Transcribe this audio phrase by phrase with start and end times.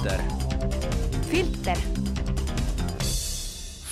[0.00, 0.22] filter.
[1.30, 1.78] filter.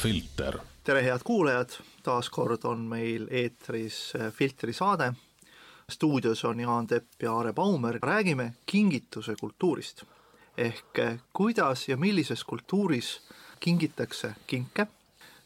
[0.03, 0.59] filter.
[0.85, 5.13] tere, head kuulajad, taas kord on meil eetris Filtri saade.
[5.91, 10.03] stuudios on Jaan Tepp ja Aare Baumer, räägime kingituse kultuurist.
[10.59, 10.99] ehk
[11.33, 13.21] kuidas ja millises kultuuris
[13.61, 14.87] kingitakse kinke,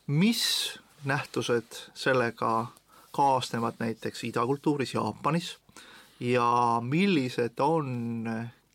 [0.06, 2.66] mis nähtused sellega
[3.10, 5.56] kaasnevad näiteks idakultuuris Jaapanis
[6.20, 8.22] ja millised on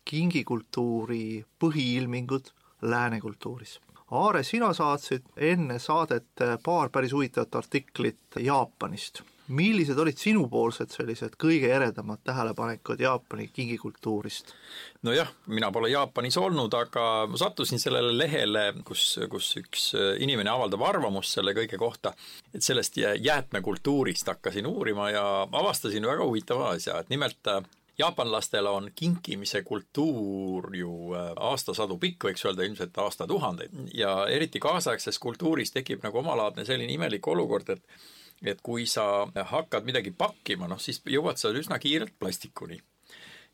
[0.08, 3.78] kingikultuuri põhiilmingud lääne kultuuris.
[4.10, 9.22] Aare, sina saatsid enne saadet paar päris huvitavat artiklit Jaapanist.
[9.48, 14.52] millised olid sinupoolsed sellised kõige eredamad tähelepanekud Jaapani kingikultuurist?
[15.02, 19.86] nojah, mina pole Jaapanis olnud, aga ma sattusin sellele lehele, kus, kus üks
[20.18, 22.12] inimene avaldab arvamust selle kõige kohta,
[22.54, 27.48] et sellest jäätmekultuurist hakkasin uurima ja avastasin väga huvitava asja, et nimelt
[27.98, 30.92] jaapanlastel on kinkimise kultuur ju
[31.36, 37.26] aastasadu pikk, võiks öelda ilmselt aastatuhandeid ja eriti kaasaegses kultuuris tekib nagu omalaadne selline imelik
[37.26, 37.82] olukord, et
[38.46, 42.78] et kui sa hakkad midagi pakkima, noh siis jõuad sa üsna kiirelt plastikuni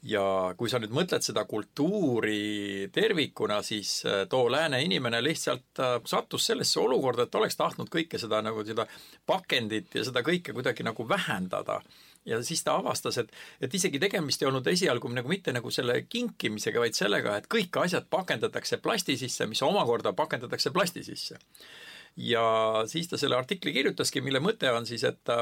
[0.05, 0.23] ja
[0.59, 7.25] kui sa nüüd mõtled seda kultuuri tervikuna, siis too lääne inimene lihtsalt sattus sellesse olukorda,
[7.25, 8.87] et oleks tahtnud kõike seda nagu seda
[9.27, 11.81] pakendit ja seda kõike kuidagi nagu vähendada.
[12.25, 16.01] Ja siis ta avastas, et, et isegi tegemist ei olnud esialgu nagu mitte nagu selle
[16.09, 21.39] kinkimisega, vaid sellega, et kõik asjad pakendatakse plasti sisse, mis omakorda pakendatakse plasti sisse.
[22.17, 25.35] Ja siis ta selle artikli kirjutaski, mille mõte on siis, et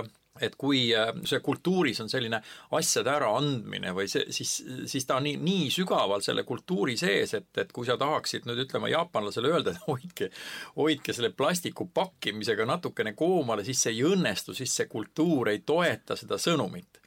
[0.42, 0.84] et kui
[1.28, 2.40] see kultuuris on selline
[2.78, 4.54] asjade äraandmine või see, siis,
[4.90, 8.64] siis ta on nii, nii sügaval selle kultuuri sees, et, et kui sa tahaksid nüüd
[8.66, 10.30] ütlema jaapanlasele öelda, et hoidke,
[10.78, 16.18] hoidke selle plastiku pakkimisega natukene koomale, siis see ei õnnestu, siis see kultuur ei toeta
[16.18, 16.98] seda sõnumit.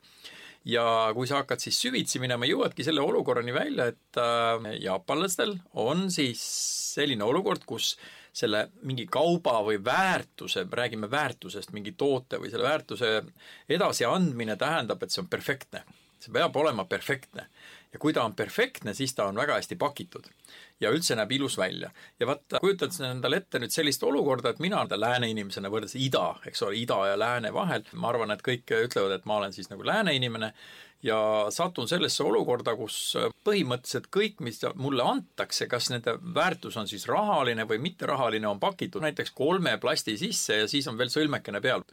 [0.66, 6.08] Ja kui sa hakkad siis süvitsi minema, jõuadki selle olukorrani välja, et äh, jaapanlastel on
[6.14, 6.42] siis
[6.96, 7.94] selline olukord, kus
[8.36, 13.12] selle mingi kauba või väärtuse, räägime väärtusest, mingi toote või selle väärtuse
[13.72, 15.86] edasiandmine tähendab, et see on perfektne.
[16.20, 17.48] see peab olema perfektne.
[17.96, 20.28] Ja kui ta on perfektne, siis ta on väga hästi pakitud
[20.84, 21.92] ja üldse näeb ilus välja.
[22.20, 26.26] ja vaata, kujutad sa endale ette nüüd sellist olukorda, et mina lääne inimesena võrreldes ida,
[26.50, 29.72] eks ole, ida ja lääne vahel, ma arvan, et kõik ütlevad, et ma olen siis
[29.72, 30.52] nagu lääne inimene
[31.06, 31.20] ja
[31.54, 32.98] satun sellesse olukorda, kus
[33.48, 39.06] põhimõtteliselt kõik, mis mulle antakse, kas nende väärtus on siis rahaline või mitterahaline, on pakitud
[39.06, 41.88] näiteks kolme plasti sisse ja siis on veel sõlmekene peal.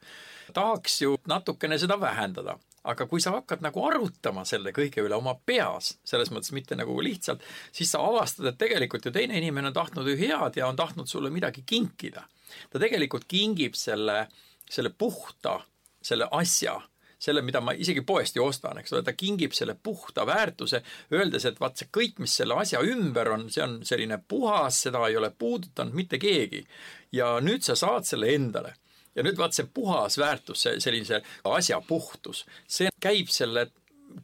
[0.53, 5.35] tahaks ju natukene seda vähendada aga kui sa hakkad nagu arutama selle kõige üle oma
[5.47, 7.43] peas, selles mõttes mitte nagu lihtsalt,
[7.75, 11.11] siis sa avastad, et tegelikult ju teine inimene on tahtnud ju head ja on tahtnud
[11.11, 12.25] sulle midagi kinkida.
[12.71, 14.27] ta tegelikult kingib selle,
[14.69, 15.61] selle puhta,
[16.03, 16.81] selle asja
[17.23, 20.83] selle, mida ma isegi poest ju ostan, eks ole, ta kingib selle puhta väärtuse,
[21.15, 25.05] öeldes, et vaat see kõik, mis selle asja ümber on, see on selline puhas, seda
[25.07, 26.65] ei ole puudutanud mitte keegi.
[27.13, 28.75] ja nüüd sa saad selle endale
[29.15, 33.69] ja nüüd vaat see puhas väärtus, see sellise asja puhtus, see käib selle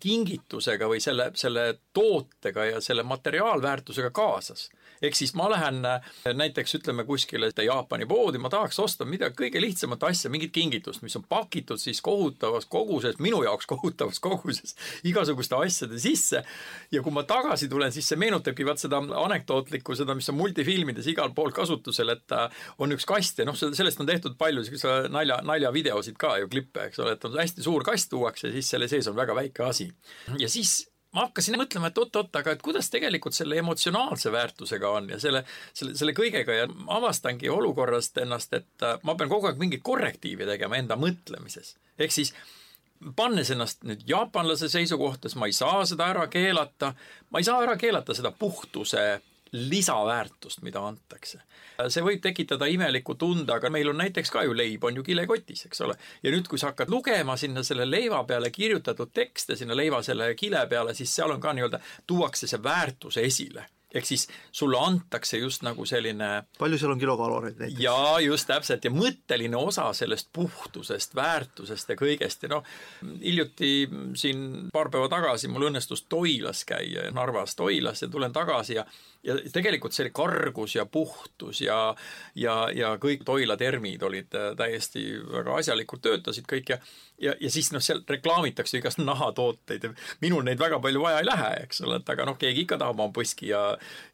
[0.00, 4.68] kingitusega või selle, selle tootega ja selle materiaalväärtusega kaasas
[5.02, 6.00] ehk siis ma lähen äh,
[6.34, 11.16] näiteks ütleme kuskile Jaapani poodi, ma tahaks osta midagi kõige lihtsamat asja, mingit kingitust, mis
[11.18, 14.76] on pakitud siis kohutavas koguses, minu jaoks kohutavas koguses
[15.08, 16.42] igasuguste asjade sisse.
[16.92, 21.06] ja kui ma tagasi tulen, siis see meenutabki vaat seda anekdootlikku, seda, mis on multifilmides
[21.10, 25.00] igal pool kasutusel, et äh, on üks kast ja noh, sellest on tehtud palju siukse
[25.12, 28.88] nalja, naljavideosid ka ju, klippe, eks ole, et on hästi suur kast tuuakse siis selle
[28.90, 29.90] sees on väga väike asi.
[30.38, 30.80] ja siis
[31.18, 35.42] ma hakkasin mõtlema, et oot-oot, aga et kuidas tegelikult selle emotsionaalse väärtusega on ja selle,
[35.74, 40.46] selle, selle kõigega ja avastangi olukorrast ennast, et äh, ma pean kogu aeg mingit korrektiivi
[40.46, 41.74] tegema enda mõtlemises.
[41.98, 42.34] ehk siis
[43.18, 46.92] pannes ennast nüüd jaapanlase seisukohta, siis ma ei saa seda ära keelata,
[47.30, 49.04] ma ei saa ära keelata seda puhtuse
[49.52, 51.40] lisaväärtust, mida antakse.
[51.88, 55.66] see võib tekitada imeliku tunde, aga meil on näiteks ka ju leib on ju kilekotis,
[55.66, 55.96] eks ole.
[56.22, 60.34] ja nüüd, kui sa hakkad lugema sinna selle leiva peale kirjutatud tekste sinna leiva selle
[60.34, 65.38] kile peale, siis seal on ka nii-öelda, tuuakse see väärtus esile ehk siis sulle antakse
[65.38, 66.28] just nagu selline
[66.58, 67.80] palju seal on kilokaloreid näiteks?
[67.80, 72.68] jaa, just täpselt ja mõtteline osa sellest puhtusest, väärtusest ja kõigest ja noh,
[73.22, 73.72] hiljuti
[74.18, 78.84] siin paar päeva tagasi mul õnnestus Toilas käia, Narvas Toilas ja tulen tagasi ja
[79.26, 81.78] ja tegelikult see kargus ja puhtus ja
[82.38, 86.78] ja, ja kõik Toila termid olid äh, täiesti väga asjalikult töötasid kõik ja
[87.18, 89.90] ja, ja siis noh, seal reklaamitakse igast nahatooteid ja
[90.22, 93.00] minul neid väga palju vaja ei lähe, eks ole, et aga noh, keegi ikka tahab
[93.00, 93.62] oma põski ja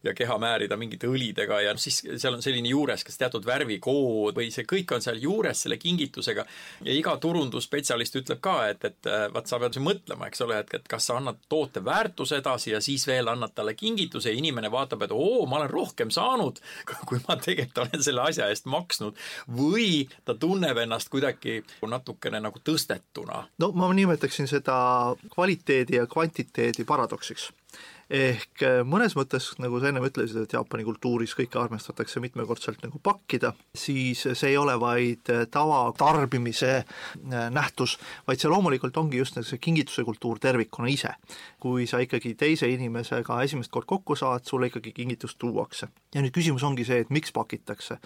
[0.03, 4.49] ja keha määrida mingite õlidega ja siis seal on selline juures kas teatud värvikood või
[4.53, 6.45] see kõik on seal juures selle kingitusega
[6.85, 10.87] ja iga turundusspetsialist ütleb ka, et, et vaat sa pead mõtlema, eks ole, et, et
[10.89, 15.04] kas sa annad toote väärtuse edasi ja siis veel annad talle kingituse ja inimene vaatab,
[15.05, 16.61] et oo, ma olen rohkem saanud,
[17.09, 19.17] kui ma tegelikult olen selle asja eest maksnud.
[19.57, 23.45] või ta tunneb ennast kuidagi natukene nagu tõstetuna.
[23.61, 24.77] no ma nimetaksin seda
[25.33, 27.51] kvaliteedi ja kvantiteedi paradoksiks
[28.09, 32.99] ehk äh, mõnes mõttes, nagu sa ennem ütlesid, et Jaapani kultuuris kõike armastatakse mitmekordselt nagu
[33.03, 37.97] pakkida, siis see ei ole vaid äh, tavatarbimise äh, nähtus,
[38.27, 41.15] vaid see loomulikult ongi just see kingituse kultuur tervikuna ise.
[41.65, 45.87] kui sa ikkagi teise inimesega esimest kord kokku saad, sulle ikkagi kingitust tuuakse.
[46.13, 47.97] ja nüüd küsimus ongi see, et miks pakitakse.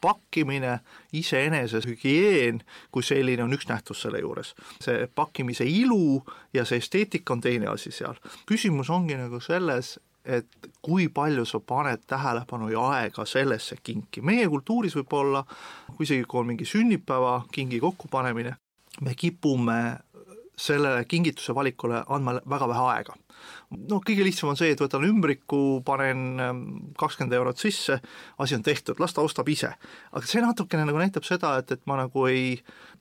[0.00, 0.80] pakkimine
[1.12, 2.60] iseenesest, hügieen
[2.92, 4.54] kui selline on üks nähtus selle juures.
[4.80, 6.20] see pakkimise ilu
[6.52, 8.20] ja see esteetika on teine asi seal.
[8.44, 14.20] küsimus ongi nagu selles, et kui palju sa paned tähelepanu ja aega sellesse kinki.
[14.22, 15.44] meie kultuuris võib-olla,
[15.96, 18.56] kui isegi kui on mingi sünnipäeva kingi kokkupanemine,
[19.02, 19.78] me kipume
[20.56, 23.14] sellele kingituse valikule andma väga vähe aega
[23.70, 26.62] noh, kõige lihtsam on see, et võtan ümbriku, panen ähm,
[26.98, 27.98] kakskümmend eurot sisse,
[28.42, 29.72] asi on tehtud, las ta ostab ise.
[30.12, 32.56] aga see natukene nagu näitab seda, et, et ma nagu ei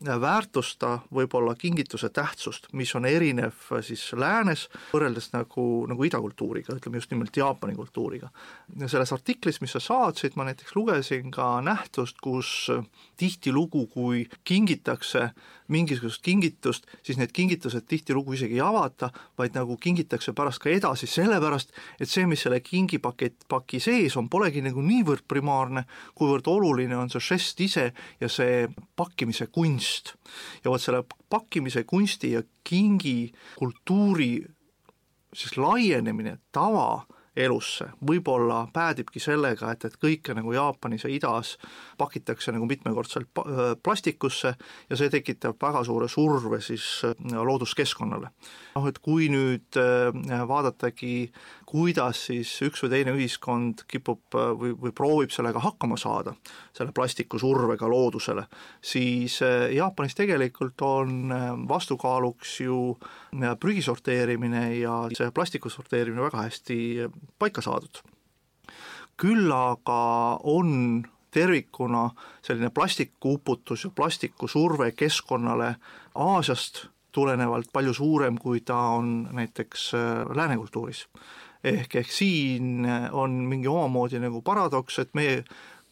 [0.06, 7.02] väärtusta võib-olla kingituse tähtsust, mis on erinev äh, siis läänes, võrreldes nagu, nagu idakultuuriga, ütleme
[7.02, 8.32] just nimelt Jaapani kultuuriga.
[8.80, 12.72] ja selles artiklis, mis sa saatsid, ma näiteks lugesin ka nähtust, kus
[13.18, 15.30] tihtilugu, kui kingitakse
[15.68, 21.08] mingisugust kingitust, siis need kingitused tihtilugu isegi ei avata, vaid nagu kingitakse pärast ka edasi,
[21.08, 25.86] sellepärast et see, mis selle kingipakett, paki sees on, polegi nagu niivõrd primaarne,
[26.18, 27.86] kuivõrd oluline on see žest ise
[28.22, 30.16] ja see pakkimise kunst.
[30.64, 34.40] ja vot selle pakkimise kunsti ja kingi kultuuri
[35.36, 41.56] siis laienemine tava elusse, võib-olla päädibki sellega, et, et kõike nagu Jaapanis ja idas
[42.00, 43.30] pakitakse nagu mitmekordselt
[43.84, 44.54] plastikusse
[44.90, 46.86] ja see tekitab väga suure surve siis
[47.32, 48.32] looduskeskkonnale.
[48.76, 49.80] noh, et kui nüüd
[50.48, 51.32] vaadatagi,
[51.66, 56.36] kuidas siis üks või teine ühiskond kipub või, või proovib sellega hakkama saada,
[56.76, 58.46] selle plastikusurvega loodusele,
[58.82, 59.40] siis
[59.74, 61.34] Jaapanis tegelikult on
[61.70, 62.80] vastukaaluks ju
[63.60, 66.80] prügi sorteerimine ja see plastiku sorteerimine väga hästi
[67.40, 68.04] paika saadud.
[69.16, 72.10] küll aga on tervikuna
[72.42, 75.76] selline plastikuuputus ja plastikusurve keskkonnale
[76.16, 79.92] Aasiast tulenevalt palju suurem, kui ta on näiteks
[80.36, 81.08] lääne kultuuris.
[81.66, 85.42] Ehk, ehk siin on mingi omamoodi nagu paradoks, et meie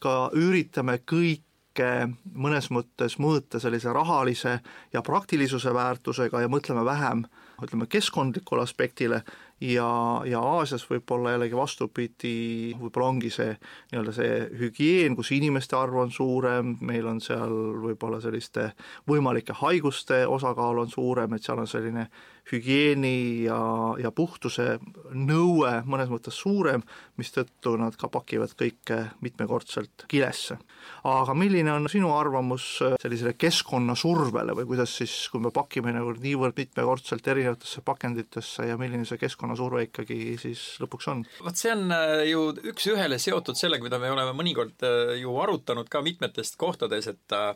[0.03, 1.89] ka üritame kõike
[2.37, 4.59] mõnes mõttes mõõta sellise rahalise
[4.93, 7.25] ja praktilisuse väärtusega ja mõtleme vähem
[7.63, 9.23] ütleme, keskkondlikule aspektile.
[9.63, 9.87] Ja,
[10.27, 16.11] ja Aasias võib-olla jällegi vastupidi, võib-olla ongi see nii-öelda see hügieen, kus inimeste arv on
[16.11, 17.53] suurem, meil on seal
[17.85, 18.73] võib-olla selliste
[19.07, 22.09] võimalike haiguste osakaal on suurem, et seal on selline
[22.51, 23.59] hügieeni ja,
[24.01, 24.77] ja puhtuse
[25.13, 26.83] nõue mõnes mõttes suurem,
[27.19, 30.57] mistõttu nad ka pakivad kõike mitmekordselt kilesse.
[31.03, 32.65] aga milline on sinu arvamus
[33.01, 39.05] sellisele keskkonnasurvele või kuidas siis, kui me pakime nagu niivõrd mitmekordselt erinevatesse pakenditesse ja milline
[39.05, 41.23] see keskkonnasurve ikkagi siis lõpuks on?
[41.45, 45.89] vot see on äh, ju üks-ühele seotud sellega, mida me oleme mõnikord äh, ju arutanud
[45.91, 47.55] ka mitmetest kohtades, et äh,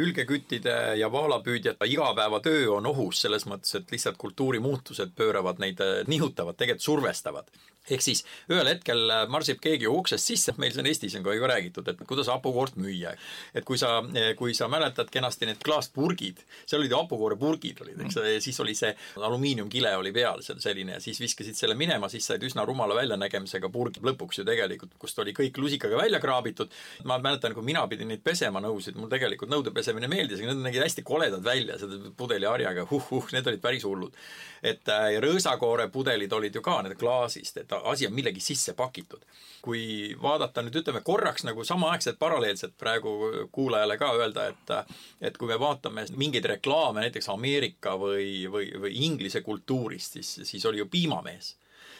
[0.00, 6.56] ülgeküttide ja vaalapüüdjate igapäevatöö on ohus selles mõttes, et lihtsalt kultuurimuutused pööravad neid, äh, nihutavad,
[6.58, 7.52] tegelikult survestavad
[7.90, 11.48] ehk siis ühel hetkel äh, marsib keegi uksest sisse, meil siin Eestis on ka ju
[11.48, 13.14] räägitud, et kuidas hapukoort müüa.
[13.54, 18.00] et kui sa, äh, kui sa mäletad kenasti need klaaspurgid, seal olid ju hapukoorepurgid olid,
[18.06, 21.76] eks ole, ja siis oli see alumiiniumkile oli peal seal selline ja siis viskasid selle
[21.78, 26.20] minema, siis said üsna rumala väljanägemisega purg lõpuks ju tegelikult, kust oli kõik lusikaga välja
[26.20, 26.72] kraabitud.
[27.04, 30.64] ma mäletan, kui mina pidin neid pesema nõusid, mul tegelikult nõude pesemine meeldis, aga need
[30.70, 34.16] nägid hästi koledad välja, selle pudeliharjaga, huh-huh, need olid päris hullud.
[34.62, 38.74] et äh, ja rõõsakoore pudelid olid ju ka need klaasist, et asi on millegi sisse
[38.74, 39.24] pakitud.
[39.64, 43.14] kui vaadata nüüd ütleme korraks nagu samaaegselt paralleelselt praegu
[43.52, 44.72] kuulajale ka öelda, et
[45.20, 50.66] et kui me vaatame mingeid reklaame näiteks Ameerika või, või, või Inglise kultuurist, siis, siis
[50.68, 51.54] oli ju piimamees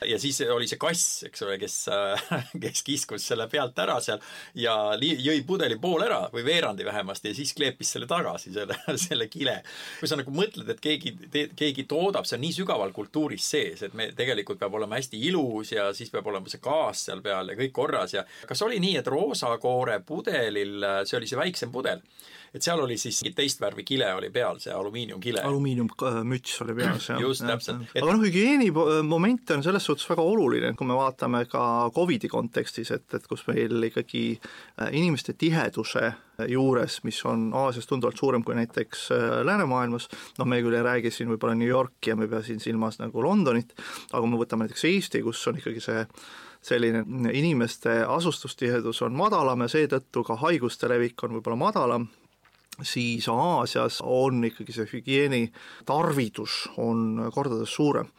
[0.08, 1.76] ja siis oli see kass, eks ole, kes,
[2.64, 4.20] kes kiskus selle pealt ära seal
[4.58, 9.28] ja jõi pudeli pool ära või veerandi vähemasti ja siis kleepis selle tagasi, selle, selle
[9.32, 9.60] kile.
[10.00, 11.14] kui sa nagu mõtled, et keegi,
[11.56, 15.74] keegi toodab, see on nii sügaval kultuuris sees, et me tegelikult peab olema hästi ilus
[15.74, 18.98] ja siis peab olema see gaas seal peal ja kõik korras ja kas oli nii,
[19.00, 22.02] et roosakoore pudelil, see oli see väiksem pudel
[22.54, 25.42] et seal oli siis teist värvi kile oli peal, see alumiiniumkile.
[25.48, 27.22] alumiiniummüts oli peas, jah.
[27.22, 27.82] just, täpselt.
[27.90, 28.70] aga noh, hügieeni
[29.06, 33.42] moment on selles suhtes väga oluline, kui me vaatame ka Covidi kontekstis, et, et kus
[33.50, 36.12] meil ikkagi äh, inimeste tiheduse
[36.50, 40.08] juures, mis on Aasias tunduvalt suurem kui näiteks äh, läänemaailmas,
[40.38, 43.00] noh, me küll ei räägi siin võib-olla New Yorki ja me ei pea siin silmas
[43.02, 43.74] nagu Londonit,
[44.12, 46.02] aga kui me võtame näiteks Eesti, kus on ikkagi see
[46.64, 47.02] selline
[47.36, 52.06] inimeste asustustihedus on madalam ja seetõttu ka haiguste levik on võib-olla madalam,
[52.82, 55.44] siis Aasias on ikkagi see hügieeni
[55.86, 58.10] tarvidus on kordades suurem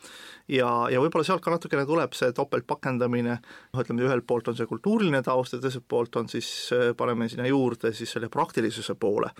[0.51, 3.37] ja, ja võib-olla sealt ka natukene tuleb see topeltpakendamine,
[3.73, 6.49] noh ütleme, ühelt poolt on see kultuuriline taust ja teiselt poolt on siis,
[6.97, 9.31] paneme sinna juurde siis selle praktilisuse poole.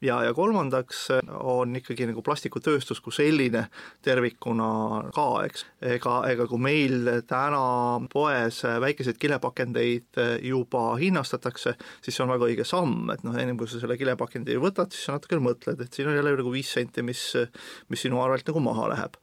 [0.00, 1.06] ja, ja kolmandaks
[1.40, 3.66] on ikkagi nagu plastikutööstus kui selline
[4.04, 4.70] tervikuna
[5.14, 7.64] ka, eks, ega, ega kui meil täna
[8.12, 13.68] poes väikeseid kilepakendeid juba hinnastatakse, siis see on väga õige samm, et noh, ennem kui
[13.70, 17.04] sa selle kilepakendi võtad, siis sa natukene mõtled, et siin on jälle nagu viis senti,
[17.04, 17.30] mis,
[17.88, 19.20] mis sinu arvelt nagu maha läheb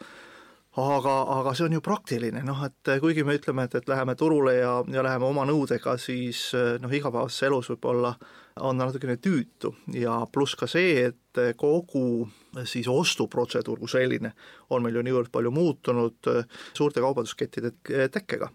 [0.83, 4.53] aga, aga see on ju praktiline, noh et kuigi me ütleme, et, et läheme turule
[4.57, 8.13] ja, ja läheme oma nõudega, siis noh, igapäevases elus võib-olla
[8.61, 12.27] on natukene tüütu ja pluss ka see, et kogu
[12.65, 14.31] siis ostuprotseduur kui selline
[14.73, 16.29] on meil ju niivõrd palju muutunud
[16.73, 17.71] suurte kaubanduskettide
[18.13, 18.49] tekkega.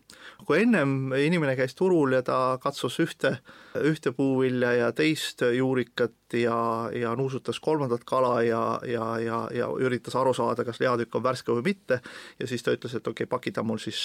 [0.46, 3.36] kui ennem inimene käis turul ja ta katsus ühte,
[3.78, 10.16] ühte puuvilja ja teist juurikat ja, ja nuusutas kolmandat kala ja, ja, ja, ja üritas
[10.18, 12.00] aru saada, kas lihatükk on värske või mitte,
[12.40, 14.00] ja siis ta ütles, et okei okay,, pakida mul siis,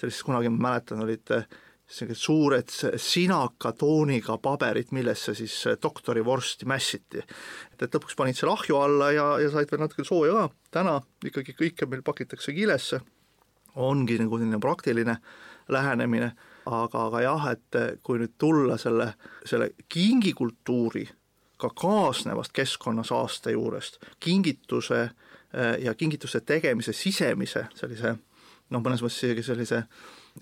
[0.00, 1.36] sellist kunagi ma mäletan, olid
[1.90, 7.18] suured sinaka tooniga paberid, millesse siis doktorivorsti mässiti.
[7.18, 11.00] et, et lõpuks panid selle ahju alla ja, ja said veel natuke sooja ka, täna
[11.26, 13.00] ikkagi kõike meil pakitakse kilesse,
[13.74, 15.16] ongi nagu selline praktiline
[15.70, 16.32] lähenemine,
[16.66, 19.12] aga, aga jah, et kui nüüd tulla selle,
[19.46, 21.06] selle kingikultuuri
[21.60, 25.10] ka kaasnevast keskkonnasaaste juurest, kingituse
[25.82, 28.14] ja kingituse tegemise sisemise sellise
[28.70, 29.82] noh, mõnes mõttes isegi sellise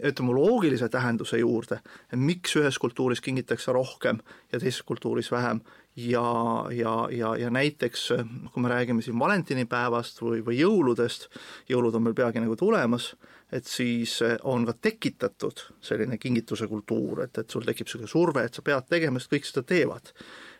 [0.00, 1.80] etümoloogilise tähenduse juurde,
[2.16, 4.20] miks ühes kultuuris kingitakse rohkem
[4.52, 5.60] ja teises kultuuris vähem
[5.96, 8.08] ja, ja, ja, ja näiteks
[8.52, 11.28] kui me räägime siin valentinipäevast või, või jõuludest,
[11.68, 13.14] jõulud on meil peagi nagu tulemas,
[13.52, 18.54] et siis on ka tekitatud selline kingituse kultuur, et, et sul tekib niisugune surve, et
[18.54, 20.12] sa pead tegema, sest kõik seda teevad.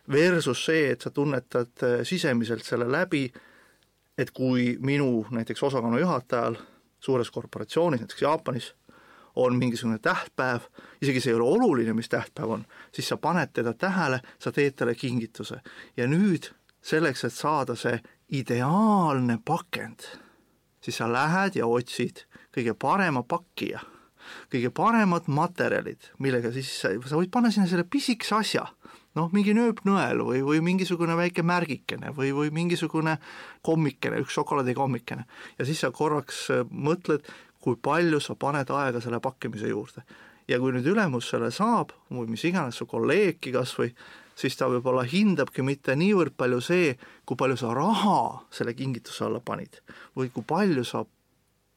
[0.08, 3.26] Versus see, et sa tunnetad sisemiselt selle läbi,
[4.18, 6.56] et kui minu näiteks osakonna juhatajal
[7.00, 8.72] suures korporatsioonis, näiteks Jaapanis,
[9.38, 10.66] on mingisugune tähtpäev,
[11.02, 12.64] isegi see ei ole oluline, mis tähtpäev on,
[12.94, 15.60] siis sa paned teda tähele, sa teed talle kingituse.
[15.96, 16.50] ja nüüd
[16.82, 18.00] selleks, et saada see
[18.34, 20.08] ideaalne pakend,
[20.82, 23.80] siis sa lähed ja otsid kõige parema pakkija,
[24.52, 28.66] kõige paremad materjalid, millega siis sa, sa võid panna sinna selle pisikese asja,
[29.18, 33.16] noh, mingi nööpnõel või, või mingisugune väike märgikene või, või mingisugune
[33.66, 35.24] kommikene, üks šokolaadikommikene.
[35.58, 37.26] ja siis sa korraks mõtled,
[37.60, 40.02] kui palju sa paned aega selle pakkimise juurde.
[40.48, 43.90] ja kui nüüd ülemus selle saab, või mis iganes su kolleegki kas või,
[44.38, 46.94] siis ta võib-olla hindabki mitte niivõrd palju see,
[47.28, 49.82] kui palju sa raha selle kingituse alla panid
[50.16, 51.04] või kui palju sa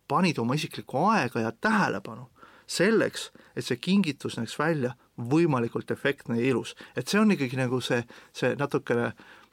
[0.08, 2.30] panid oma isiklikku aega ja tähelepanu
[2.72, 4.94] selleks, et see kingitus näeks välja
[5.32, 6.76] võimalikult efektne ja ilus.
[6.96, 9.12] et see on ikkagi nagu see, see natukene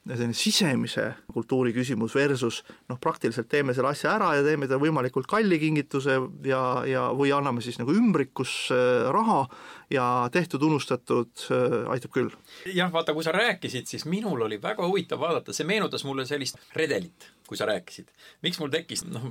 [0.09, 5.29] selline sisemise kultuuri küsimus versus noh, praktiliselt teeme selle asja ära ja teeme ta võimalikult
[5.29, 9.43] kalli kingituse ja, ja või anname siis nagu ümbrikus äh, raha
[9.91, 12.31] ja tehtud-unustatud äh, aitab küll.
[12.75, 16.61] jah, vaata, kui sa rääkisid, siis minul oli väga huvitav vaadata, see meenutas mulle sellist
[16.77, 18.09] redelit kui sa rääkisid.
[18.43, 19.25] miks mul tekkis, noh,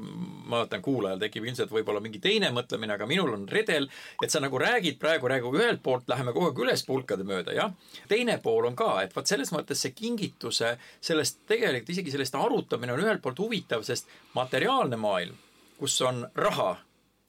[0.50, 3.86] ma vaatan, kuulajal tekib ilmselt võib-olla mingi teine mõtlemine, aga minul on redel,
[4.24, 7.76] et sa nagu räägid praegu, räägu ühelt poolt läheme kogu aeg üles pulkade mööda, jah.
[8.10, 10.74] teine pool on ka, et vot selles mõttes see kingituse,
[11.12, 15.38] sellest tegelikult isegi sellest arutamine on ühelt poolt huvitav, sest materiaalne maailm,
[15.78, 16.74] kus on raha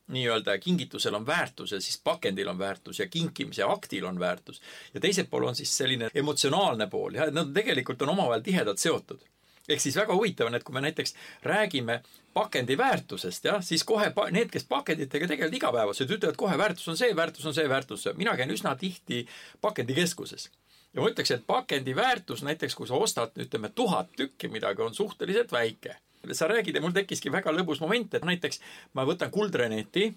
[0.08, 4.60] nii-öelda kingitusel on väärtus ja siis pakendil on väärtus ja kinkimise aktil on väärtus.
[4.94, 9.24] ja teiselt pool on siis selline emotsionaalne pool ja nad tegelikult on omavahel tihedalt seotud
[9.68, 12.00] ehk siis väga huvitav on, et kui me näiteks räägime
[12.34, 16.96] pakendi väärtusest, jah, siis kohe pa-, need, kes pakenditega tegelevad igapäevaselt, ütlevad kohe, väärtus on
[16.96, 18.16] see, väärtus on see, väärtus see.
[18.16, 19.26] mina käin üsna tihti
[19.60, 20.50] pakendikeskuses.
[20.94, 24.94] ja ma ütleks, et pakendi väärtus näiteks, kui sa ostad, ütleme, tuhat tükki midagi, on
[24.94, 25.96] suhteliselt väike.
[26.32, 28.60] Sa räägid ja mul tekkiski väga lõbus moment, et näiteks
[28.94, 30.10] ma võtan kuldreneti,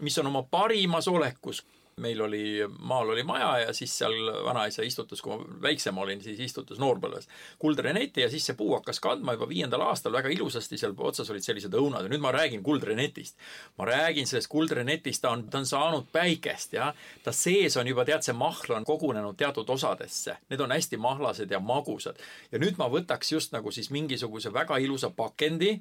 [0.00, 1.62] mis on oma parimas olekus
[1.96, 6.40] meil oli, maal oli maja ja siis seal vanaisa istutas, kui ma väiksem olin, siis
[6.40, 10.96] istutas noorbõlves kuldreneti ja siis see puu hakkas kandma juba viiendal aastal väga ilusasti, seal
[10.96, 13.38] otsas olid sellised õunad ja nüüd ma räägin kuldrenetist.
[13.78, 18.04] ma räägin sellest kuldrenetist, ta on, ta on saanud päikest ja ta sees on juba,
[18.04, 22.18] tead, see mahl on kogunenud teatud osadesse, need on hästi mahlased ja magusad.
[22.52, 25.78] ja nüüd ma võtaks just nagu siis mingisuguse väga ilusa pakendi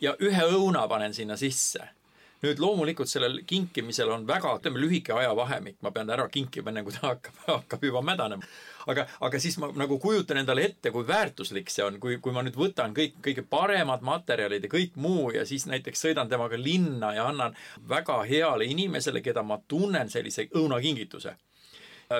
[0.00, 1.99] ja ühe õuna panen sinna sisse
[2.44, 6.94] nüüd loomulikult sellel kinkimisel on väga, ütleme, lühike ajavahemik, ma pean ära kinkima, enne kui
[6.96, 8.48] ta hakkab, hakkab juba mädanema.
[8.90, 12.44] aga, aga siis ma nagu kujutan endale ette, kui väärtuslik see on, kui, kui ma
[12.46, 17.12] nüüd võtan kõik, kõige paremad materjalid ja kõik muu ja siis näiteks sõidan temaga linna
[17.16, 17.56] ja annan
[17.88, 21.36] väga heale inimesele, keda ma tunnen, sellise õunakingituse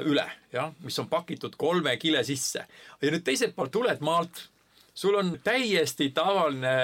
[0.06, 0.22] üle,
[0.52, 2.66] jah, mis on pakitud kolme kile sisse.
[3.02, 4.44] ja nüüd teiselt poolt tuled maalt
[4.94, 6.74] sul on täiesti tavaline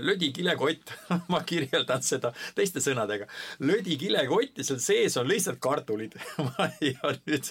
[0.00, 0.92] lödikilekott
[1.32, 3.28] ma kirjeldan seda teiste sõnadega.
[3.60, 6.16] lödikilekott ja seal sees on lihtsalt kartulid.
[6.84, 7.48] Ja nüüd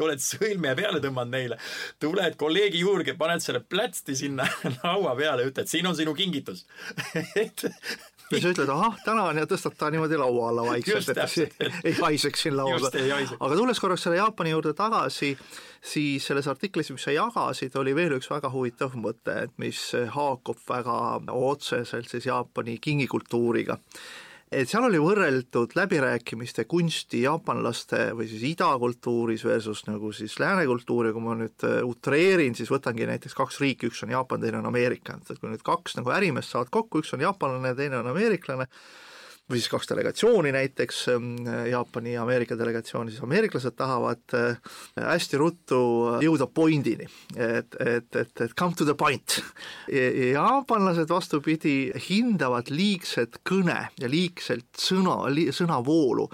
[0.00, 1.56] oled sõlme peale tõmmanud neile,
[2.00, 4.46] tuled kolleegi juurde, paned selle plätsti sinna
[4.82, 6.64] laua peale, ütled, siin on sinu kingitus.
[7.36, 7.66] Et
[8.30, 11.20] ja sa ütled, ahah, tänan ja tõstad ta niimoodi laua alla vaikselt, et
[11.60, 13.26] ei, ei haiseks siin laua peal.
[13.38, 15.32] aga tulles korraks selle Jaapani juurde tagasi,
[15.82, 19.82] siis selles artiklis, mis sa jagasid, oli veel üks väga huvitav mõte, et mis
[20.16, 20.96] haakub väga
[21.34, 23.78] otseselt siis Jaapani kingikultuuriga
[24.50, 31.12] et seal oli võrreldud läbirääkimiste kunsti jaapanlaste või siis idakultuuris versus nagu siis lääne kultuuri,
[31.14, 34.66] kui ma nüüd äh, utreerin, siis võtangi näiteks kaks riiki, üks on Jaapan, teine on
[34.72, 38.66] Ameerika, et kui nüüd kaks nagu ärimeest saavad kokku, üks on jaapanlane, teine on ameeriklane,
[39.50, 41.32] või siis kaks delegatsiooni näiteks, ähm,
[41.70, 45.80] Jaapani ja Ameerika delegatsiooni, siis ameeriklased tahavad äh, hästi ruttu
[46.24, 49.40] jõuda pointini, et, et, et, et come to the point.
[49.90, 55.22] jaapanlased vastupidi hindavad liigset kõne ja liigselt sõna,
[55.54, 56.30] sõnavoolu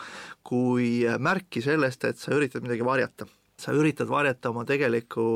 [0.47, 3.27] kui märki sellest, et sa üritad midagi varjata
[3.61, 5.27] sa üritad varjata oma tegelikku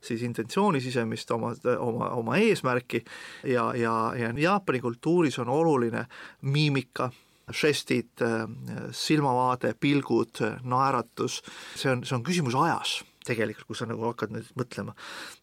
[0.00, 3.02] siis intentsiooni sisemist, oma, oma, oma eesmärki
[3.44, 6.06] ja, ja, ja Jaapani kultuuris on oluline
[6.42, 7.10] miimika,
[7.50, 8.22] žestid,
[8.94, 11.40] silmavaade, pilgud, naeratus,
[11.74, 14.94] see on, see on küsimus ajas tegelikult, kui sa nagu hakkad nüüd mõtlema,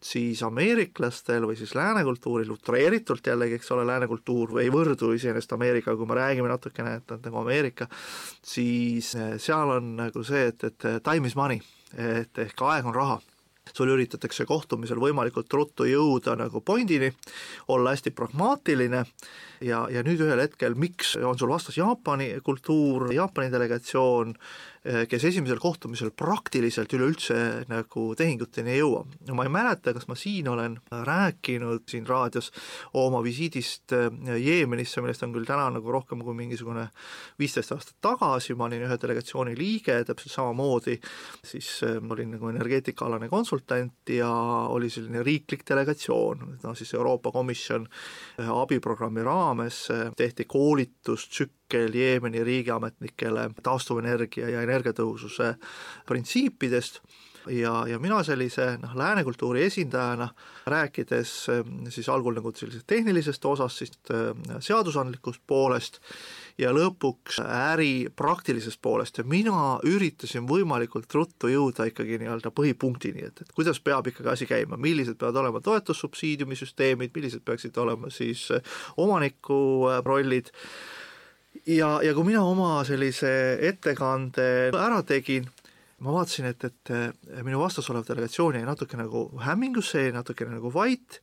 [0.02, 5.54] siis ameeriklastel või siis lääne kultuuril, utreeritult jällegi, eks ole, lääne kultuur ei võrdu iseenesest
[5.54, 7.88] Ameerikaga, kui me räägime natukene, et on nagu Ameerika,
[8.42, 11.62] siis seal on nagu see, et, et time is money
[11.96, 13.18] et ehk aeg on raha.
[13.68, 17.10] Sul üritatakse kohtumisel võimalikult ruttu jõuda nagu pointini,
[17.68, 19.02] olla hästi pragmaatiline
[19.60, 24.32] ja, ja nüüd ühel hetkel, miks on sul vastas Jaapani kultuur, Jaapani delegatsioon,
[25.08, 27.36] kes esimesel kohtumisel praktiliselt üleüldse
[27.68, 29.02] nagu tehinguteni ei jõua.
[29.36, 32.50] ma ei mäleta, kas ma siin olen rääkinud siin raadios
[32.96, 34.08] oma visiidist eh,
[34.40, 36.86] Jeemenisse, millest on küll täna nagu rohkem kui mingisugune
[37.38, 40.96] viisteist aastat tagasi, ma olin ühe delegatsiooni liige, täpselt samamoodi
[41.44, 41.68] siis
[42.00, 44.30] ma olin nagu energeetikaalane konsultant ja
[44.72, 47.86] oli selline riiklik delegatsioon, no siis Euroopa Komisjon
[48.38, 49.84] abiprogrammi raames
[50.16, 55.54] tehti koolitustsükkel artikkel Jeemeni riigiametnikele taastuvenergia ja energiatõhususe
[56.06, 57.00] printsiipidest.
[57.48, 60.28] Ja, ja mina sellise noh, lääne kultuuri esindajana
[60.66, 61.30] rääkides
[61.88, 66.00] siis algul nagu sellisest tehnilisest osast, siis äh, seadusandlikust poolest
[66.58, 69.18] ja lõpuks äri praktilisest poolest.
[69.18, 74.48] Ja mina üritasin võimalikult ruttu jõuda ikkagi nii-öelda põhipunktini, et, et kuidas peab ikkagi asi
[74.50, 78.48] käima, millised peavad olema toetussubsiidiumisüsteemid, millised peaksid olema siis
[78.98, 80.52] omaniku äh, rollid
[81.68, 83.30] ja, ja kui mina oma sellise
[83.68, 85.48] ettekande ära tegin,
[86.04, 86.92] ma vaatasin, et, et
[87.46, 91.20] minu vastas olev delegatsioon jäi natuke nagu hämmingusse, jäi natukene nagu vait.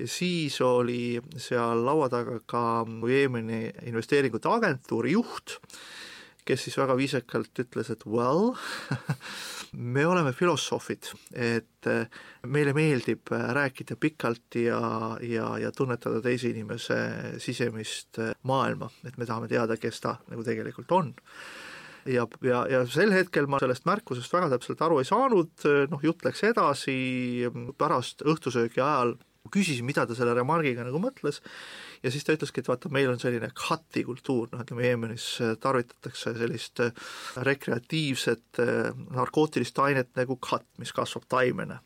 [0.00, 2.62] Ja siis oli seal laua taga ka
[3.08, 5.58] Jeemeni investeeringute agentuuri juht,
[6.46, 8.52] kes siis väga viisakalt ütles, et well
[9.94, 14.80] me oleme filosoofid, et eh, meile meeldib eh, rääkida pikalt ja,
[15.22, 16.98] ja, ja tunnetada teise inimese
[17.42, 21.14] sisemist eh, maailma, et me tahame teada, kes ta nagu tegelikult on.
[22.08, 26.24] Ja, ja, ja sel hetkel ma sellest märkusest väga täpselt aru ei saanud, noh, jutt
[26.24, 26.94] läks edasi,
[27.78, 29.18] pärast õhtusöögi ajal
[29.52, 31.40] küsisin, mida ta selle remargiga nagu mõtles
[32.02, 35.54] ja siis ta ütleski, et vaata, meil on selline khati kultuur, noh ütleme Jeemenis äh,
[35.60, 36.94] tarvitatakse sellist äh,
[37.48, 41.80] rekreatiivset äh, narkootilist ainet nagu khat, mis kasvab taimena.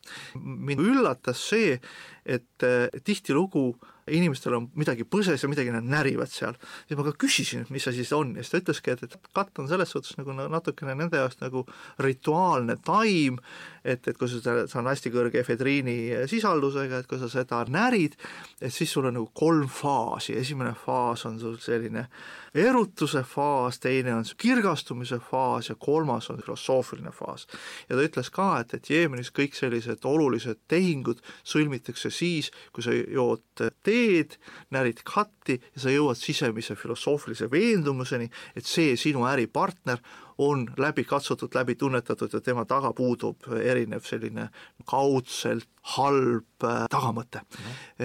[0.44, 1.81] mind üllatas see,
[2.24, 2.64] et
[3.05, 3.74] tihtilugu
[4.12, 6.57] inimestel on midagi põses ja midagi nad närivad seal.
[6.87, 9.59] siis ma ka küsisin, et mis see on ja siis ta ütleski, et, et katt
[9.59, 11.64] on selles suhtes nagu natukene nende jaoks nagu
[12.05, 13.38] rituaalne taim,
[13.84, 15.96] et, et kui sa seda, see on hästi kõrge efedriini
[16.30, 18.16] sisaldusega, et kui sa seda närid,
[18.60, 22.06] et siis sul on nagu kolm faasi, esimene faas on sul selline
[22.54, 27.46] erutuse faas, teine on kirgastumise faas ja kolmas on filosoofiline faas.
[27.88, 32.94] ja ta ütles ka, et, et Jeemenis kõik sellised olulised tehingud sõlmitakse siis, kui sa
[32.94, 33.42] jood
[33.82, 34.38] teed,
[34.70, 40.00] närid katti ja sa jõuad sisemise filosoofilise veendumuseni, et see sinu äripartner
[40.38, 44.48] on läbi katsutud, läbi tunnetatud ja tema taga puudub erinev selline
[44.88, 47.42] kaudselt halb äh, tagamõte.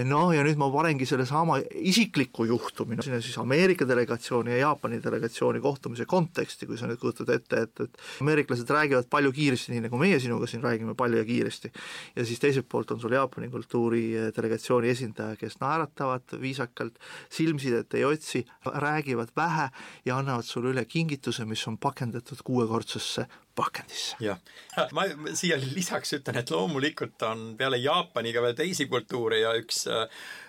[0.04, 5.62] noh, ja nüüd ma panengi sellesama isikliku juhtumi sinna siis Ameerika delegatsiooni ja Jaapani delegatsiooni
[5.64, 10.02] kohtumise konteksti, kui sa nüüd kujutad ette, et, et ameeriklased räägivad palju kiiresti, nii nagu
[10.02, 11.72] meie sinuga siin räägime palju ja kiiresti.
[12.20, 17.00] ja siis teiselt poolt on sul Jaapani kultuuri äh, delegatsiooni esindaja, kes naeratavad viisakalt,
[17.32, 19.70] silmsidet ei otsi, räägivad vähe
[20.06, 21.80] ja annavad sulle üle kingituse, mis on
[22.20, 24.16] pakendatud kuuekordsesse pakendisse.
[24.20, 24.40] jah,
[24.94, 25.06] ma
[25.36, 29.86] siia lisaks ütlen, et loomulikult on peale Jaapani ka veel teisi kultuure ja üks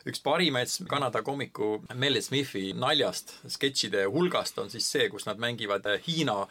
[0.07, 5.87] üks parimaid Kanada komiku Mel Smithi naljast sketšide hulgast on siis see, kus nad mängivad
[6.07, 6.47] Hiina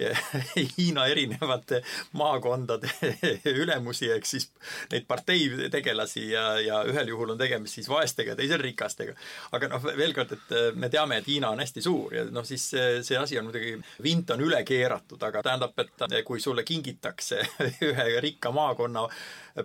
[0.76, 1.82] Hiina erinevate
[2.18, 2.90] maakondade
[3.62, 4.48] ülemusi, ehk siis
[4.92, 9.14] neid parteitegelasi ja, ja ühel juhul on tegemist siis vaestega, teisel rikastega.
[9.56, 12.46] aga noh, veel kord, et äh, me teame, et Hiina on hästi suur ja noh,
[12.46, 16.64] siis see, see asi on muidugi, vint on üle keeratud, aga tähendab, et kui sulle
[16.66, 17.42] kingitakse
[17.90, 19.06] ühe rikka maakonna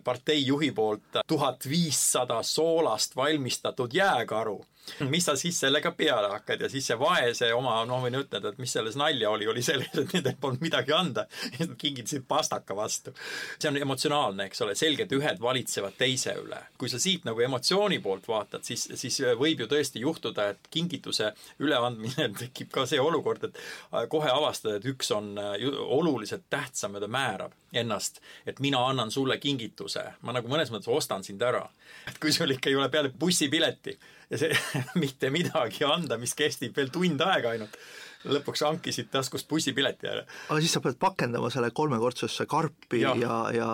[0.04, 4.60] parteijuhi poolt tuhat viissada soolast valmistatud jääkaru
[5.14, 8.62] mis sa siis sellega peale hakkad ja siis see vaese oma, noh, võin ütelda, et
[8.62, 11.26] mis selles nalja oli, oli selles, et nendel polnud midagi anda.
[11.60, 13.14] Nad kingitasid pastaka vastu.
[13.60, 16.62] see on emotsionaalne, eks ole, selgelt ühed valitsevad teise üle.
[16.78, 21.32] kui sa siit nagu emotsiooni poolt vaatad, siis, siis võib ju tõesti juhtuda, et kingituse
[21.60, 27.12] üleandmine tekib ka see olukord, et kohe avastad, et üks on oluliselt tähtsam ja ta
[27.12, 30.04] määrab ennast, et mina annan sulle kingituse.
[30.22, 31.68] ma nagu mõnes mõttes ostan sind ära.
[32.08, 33.98] et kui sul ikka ei ole peale bussipileti
[34.32, 34.58] ja see
[35.02, 37.78] mitte midagi anda, mis kestib veel tund aega ainult
[38.26, 40.26] lõpuks hankisid taskust bussipileti ära.
[40.50, 43.70] aga siis sa pead pakendama selle kolmekordsesse karpi ja, ja, ja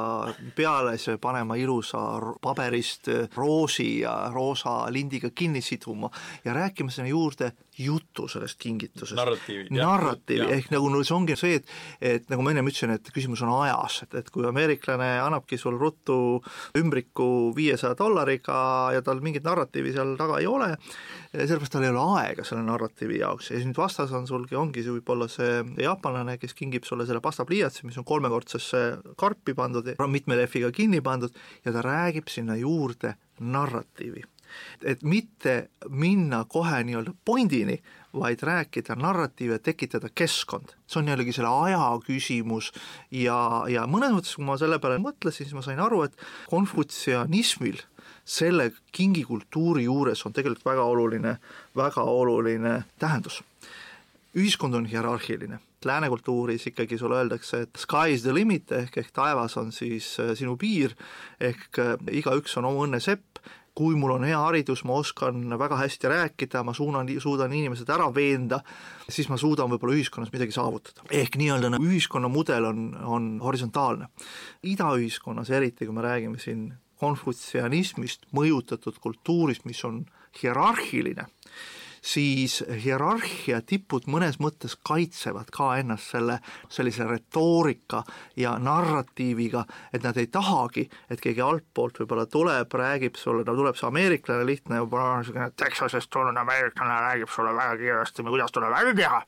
[0.56, 2.02] peale see panema ilusa
[2.42, 6.12] paberist roosi ja roosa lindiga kinni siduma
[6.46, 9.16] ja rääkima sinna juurde jutu sellest kingitusest.
[9.16, 9.68] narratiivi.
[9.70, 11.70] narratiivi, ehk nagu no see ongi see, et,
[12.02, 15.78] et nagu ma ennem ütlesin, et küsimus on ajas, et, et kui ameeriklane annabki sul
[15.80, 16.18] ruttu
[16.78, 18.58] ümbriku viiesaja dollariga
[18.96, 20.74] ja tal mingit narratiivi seal taga ei ole,
[21.32, 24.84] sellepärast tal ei ole aega selle narratiivi jaoks ja siis nüüd vastas on sulgi, ongi
[24.84, 28.84] see võib-olla see jaapanlane, kes kingib sulle selle pastapliiatsi, mis on kolmekordsesse
[29.22, 31.34] karpi pandud mitme lehviga kinni pandud
[31.66, 34.26] ja ta räägib sinna juurde narratiivi
[34.84, 37.78] et mitte minna kohe nii-öelda pointini,
[38.12, 40.74] vaid rääkida narratiive, tekitada keskkond.
[40.88, 42.72] see on jällegi selle aja küsimus
[43.12, 47.80] ja, ja mõnes mõttes, kui ma selle peale mõtlesin, siis ma sain aru, et konfutsianismil
[48.26, 51.38] selle kingikultuuri juures on tegelikult väga oluline,
[51.76, 53.42] väga oluline tähendus.
[54.38, 59.10] Ühiskond on hierarhiline lääne kultuuris ikkagi sulle öeldakse, et sky is the limit ehk, ehk
[59.14, 60.94] taevas on siis äh, sinu piir,
[61.42, 63.42] ehk äh, igaüks on oma õnne sepp
[63.76, 68.10] kui mul on hea haridus, ma oskan väga hästi rääkida, ma suunan, suudan inimesed ära
[68.14, 68.60] veenda,
[69.10, 71.06] siis ma suudan võib-olla ühiskonnas midagi saavutada.
[71.10, 74.10] ehk nii-öelda nagu ühiskonnamudel on, on horisontaalne.
[74.64, 80.04] idaühiskonnas eriti, kui me räägime siin konfutsianismist mõjutatud kultuurist, mis on
[80.42, 81.26] hierarhiline,
[82.02, 88.02] siis hierarhia tipud mõnes mõttes kaitsevad ka ennast selle sellise retoorika
[88.38, 93.78] ja narratiiviga, et nad ei tahagi, et keegi altpoolt võib-olla tuleb, räägib sulle, no tuleb
[93.78, 98.96] see ameeriklane lihtne, võib-olla niisugune Texasest tulnud ameeriklane räägib sulle väga kiiresti, kuidas tuleb ära
[98.98, 99.22] teha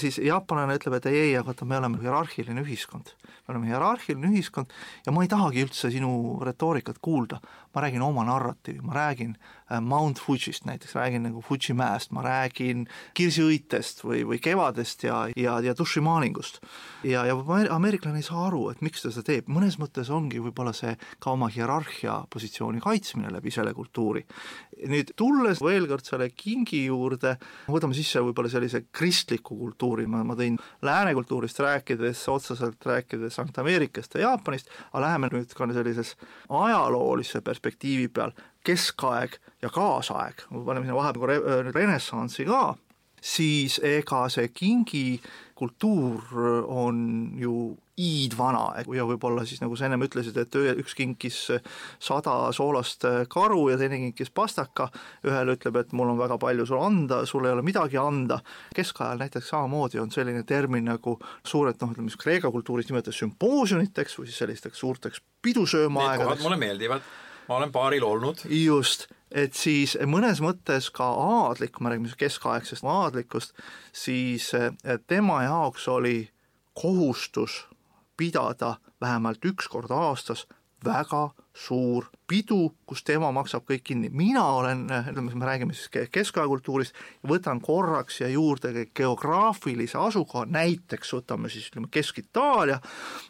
[0.00, 3.12] siis jaapanlane ütleb, et ei, ei, vaata, me oleme hierarhiline ühiskond.
[3.46, 4.72] me oleme hierarhiline ühiskond
[5.06, 7.40] ja ma ei tahagi üldse sinu retoorikat kuulda,
[7.74, 9.36] ma räägin oma narratiivi, ma räägin
[9.80, 15.58] Mount Fuji'st näiteks, räägin nagu Fuji mäest, ma räägin kirsiõitest või, või kevadest ja, ja,
[15.62, 16.58] ja dušimaalingust.
[17.06, 17.36] ja, ja
[17.70, 21.34] ameeriklane ei saa aru, et miks ta seda teeb, mõnes mõttes ongi võib-olla see ka
[21.36, 24.24] oma hierarhia positsiooni kaitsmine läbi selle kultuuri.
[24.90, 27.36] nüüd tulles veel kord selle kingi juurde,
[27.68, 34.16] võtame sisse võib-olla sellise kristliku kultuuri, ma, ma tõin lääne kultuurist rääkides, otseselt rääkides Sankt-Ameerikast
[34.16, 36.16] ja Jaapanist, aga läheme nüüd ka sellises
[36.48, 38.32] ajaloolise perspektiivi peal
[38.66, 42.74] keskaeg ja kaasaeg, paneme sinna vahepeal re renessansi ka,
[43.20, 46.20] siis ega see kingikultuur
[46.68, 46.98] on
[47.40, 48.80] ju iidvana.
[48.96, 51.38] Ja võib-olla siis nagu sa ennem ütlesid, et üks kinkis
[52.00, 54.88] sada soolast karu ja teine kinkis pastaka,
[55.26, 58.40] ühele ütleb, et mul on väga palju sulle anda, sul ei ole midagi anda.
[58.76, 64.18] keskajal näiteks samamoodi on selline termin nagu suured noh, ütleme siis Kreeka kultuuris nimetada sümpoosiumiteks
[64.18, 66.42] või siis sellisteks suurteks pidusöömaaegadeks.
[66.42, 67.04] mulle meeldivad
[67.48, 68.44] ma olen baaril olnud.
[68.50, 73.54] just, et siis mõnes mõttes ka aadlik, kui me räägime keskaegsest aadlikust,
[73.92, 74.50] siis
[75.06, 76.30] tema jaoks oli
[76.74, 77.66] kohustus
[78.16, 80.46] pidada vähemalt üks kord aastas
[80.84, 84.08] väga suur pidu, kus tema maksab kõik kinni.
[84.12, 86.94] mina olen, ütleme, me räägime siis keskaja kultuurist,
[87.26, 92.80] võtan korraks siia juurde geograafilise asukoha, näiteks võtame siis ütleme Kesk-Itaalia,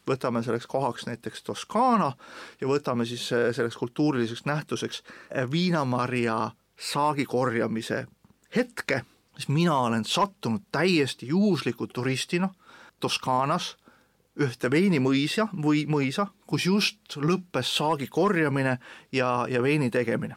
[0.07, 2.13] võtame selleks kohaks näiteks Toskaana
[2.61, 5.03] ja võtame siis selleks kultuuriliseks nähtuseks
[5.51, 8.07] viinamarja saagi korjamise
[8.57, 12.55] hetke, siis mina olen sattunud täiesti juhusliku turistina
[13.01, 13.77] Toskaanas
[14.38, 18.79] ühte veinimõisa või mõisa, kus just lõppes saagi korjamine
[19.12, 20.37] ja, ja veini tegemine.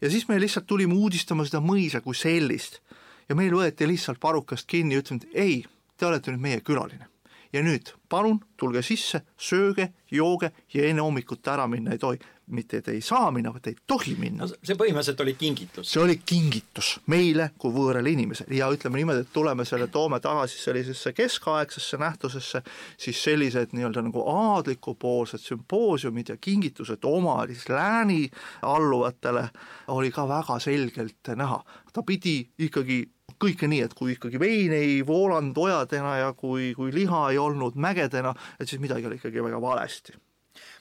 [0.00, 2.80] ja siis me lihtsalt tulime uudistama seda mõisa kui sellist
[3.28, 5.64] ja meil võeti lihtsalt varrukast kinni ja ütlesime, et ei,
[5.96, 7.08] te olete nüüd meie külaline
[7.52, 12.18] ja nüüd palun tulge sisse, sööge, jooge ja enne hommikut ära minna ei tohi.
[12.48, 14.54] mitte et ei saa minna, vaid ei tohi minna no,.
[14.64, 15.90] see põhimõtteliselt oli kingitus.
[15.92, 20.56] see oli kingitus meile kui võõrale inimesele ja ütleme niimoodi, et tuleme selle, toome tagasi
[20.62, 22.62] sellisesse keskaegsesse nähtusesse,
[22.96, 28.30] siis sellised nii-öelda nagu aadlikupoolsed sümpoosiumid ja kingitused oma siis lääni
[28.62, 29.48] alluvatele
[29.92, 31.62] oli ka väga selgelt näha.
[31.92, 33.04] ta pidi ikkagi
[33.42, 37.78] kõike nii, et kui ikkagi vein ei voolanud ojadena ja kui, kui liha ei olnud
[37.78, 40.18] mägedena, et siis midagi oli ikkagi väga valesti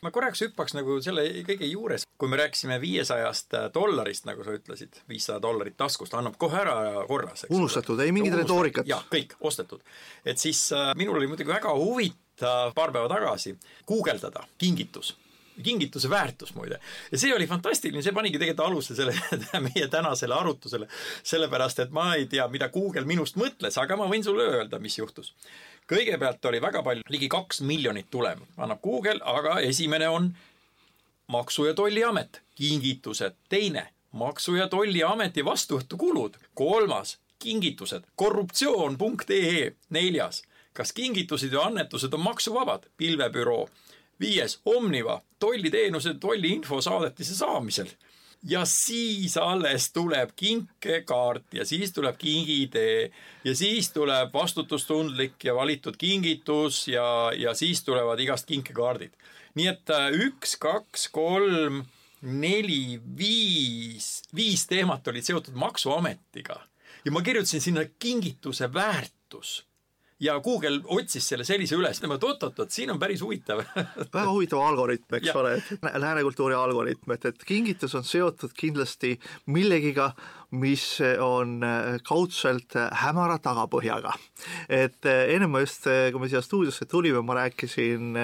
[0.02, 5.02] ma korraks hüppaks nagu selle kõige juures, kui me rääkisime viiesajast dollarist, nagu sa ütlesid,
[5.10, 7.46] viissada dollarit taskust, annab kohe ära korras.
[7.50, 8.90] unustatud, ei mingit retoorikat.
[8.90, 9.84] jah, kõik ostetud.
[10.26, 15.16] et siis äh, minul oli muidugi väga huvitav paar päeva tagasi guugeldada kingitus
[15.64, 16.80] kingituse väärtus muide.
[17.12, 19.14] ja see oli fantastiline, see panigi tegelikult aluse selle
[19.68, 20.88] meie tänasele arutusele,
[21.24, 24.98] sellepärast et ma ei tea, mida Google minust mõtles, aga ma võin sulle öelda, mis
[24.98, 25.34] juhtus.
[25.90, 30.34] kõigepealt oli väga palju, ligi kaks miljonit tulema annab Google, aga esimene on
[31.32, 40.44] Maksu- ja Tolliamet, kingitused, teine Maksu- ja Tolliameti vastuvõtukulud, kolmas kingitused, korruptsioon.ee, neljas
[40.78, 43.66] kas kingitused ja annetused on maksuvabad, pilvebüroo
[44.20, 47.90] viies, Omniva, tolliteenused, tolliinfo saadetise saamisel.
[48.44, 53.12] ja siis alles tuleb kinkekaart ja siis tuleb kingitee
[53.44, 59.14] ja siis tuleb vastutustundlik ja valitud kingitus ja, ja siis tulevad igast kinkekaardid.
[59.56, 61.84] nii et äh, üks, kaks, kolm,
[62.22, 66.62] neli, viis, viis teemat olid seotud Maksuametiga
[67.06, 69.67] ja ma kirjutasin sinna kingituse väärtus
[70.20, 73.62] ja Google otsis selle sellise üles, tema et oot-oot-oot, siin on päris huvitav.
[74.16, 79.16] Väga huvitav algoritm, eks ole, et lääne kultuuri algoritm, et, et kingitus on seotud kindlasti
[79.54, 80.12] millegiga,
[80.52, 84.14] mis on äh, kaudselt äh, hämara tagapõhjaga.
[84.70, 88.16] et äh, ennem ma just, kui me siia stuudiosse tulime, ma rääkisin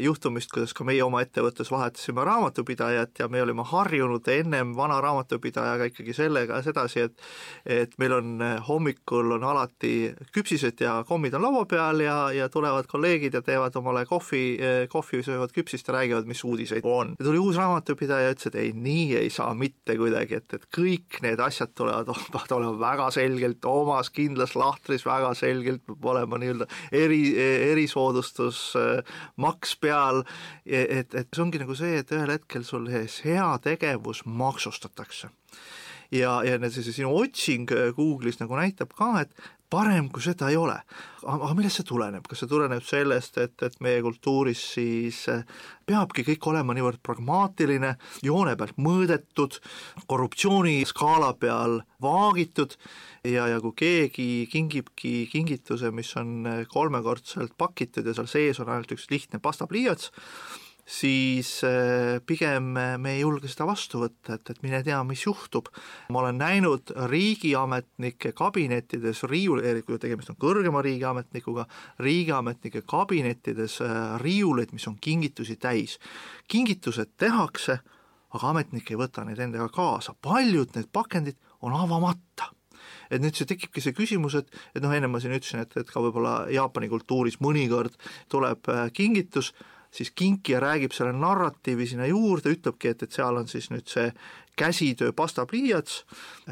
[0.00, 5.88] juhtumist, kuidas ka meie oma ettevõttes vahetasime raamatupidajat ja me olime harjunud ennem vana raamatupidajaga
[5.88, 7.24] ikkagi sellega sedasi, et
[7.64, 12.88] et meil on hommikul on alati küpsised ja kommid on laua peal ja, ja tulevad
[12.90, 14.58] kolleegid ja teevad omale kohvi,
[14.92, 17.14] kohvi, söövad küpsist ja räägivad, mis uudiseid on.
[17.18, 20.68] ja tuli uus raamatupidaja ja ütles, et ei, nii ei saa mitte kuidagi, et, et
[20.74, 26.04] kõik need asjad asjad tulevad, peavad olema väga selgelt omas kindlas lahtris, väga selgelt peab
[26.04, 27.22] olema nii-öelda eri,
[27.72, 28.74] erisoodustus,
[29.36, 30.24] maks peal,
[30.66, 35.30] et, et see ongi nagu see, et ühel hetkel sul heategevus maksustatakse.
[36.12, 39.32] Ja, ja see, see sinu otsing Google'is nagu näitab ka, et
[39.72, 40.76] parem kui seda ei ole.
[41.22, 45.44] aga millest see tuleneb, kas see tuleneb sellest, et, et meie kultuuris siis eh,
[45.86, 47.92] peabki kõik olema niivõrd pragmaatiline,
[48.26, 49.60] joone pealt mõõdetud,
[50.10, 52.74] korruptsiooniskaala peal vaagitud
[53.22, 58.98] ja, ja kui keegi kingibki kingituse, mis on kolmekordselt pakitud ja seal sees on ainult
[58.98, 60.10] üks lihtne pastapliiats,
[60.86, 65.68] siis äh, pigem me ei julge seda vastu võtta, et, et mine tea, mis juhtub.
[66.10, 71.66] ma olen näinud riigiametnike kabinettides riiul, kui tegemist on kõrgema riigiametnikuga,
[72.02, 75.98] riigiametnike kabinettides äh, riiuleid, mis on kingitusi täis.
[76.48, 77.78] kingitused tehakse,
[78.32, 82.50] aga ametnik ei võta neid endaga kaasa, paljud need pakendid on avamata
[83.12, 85.88] et nüüd see tekibki see küsimus, et, et noh, enne ma siin ütlesin, et, et
[85.88, 87.94] ka võib-olla Jaapani kultuuris mõnikord
[88.32, 89.52] tuleb kingitus,
[89.92, 94.08] siis kinkija räägib selle narratiivi sinna juurde, ütlebki, et, et seal on siis nüüd see
[94.58, 96.02] käsitöö pastapliiats,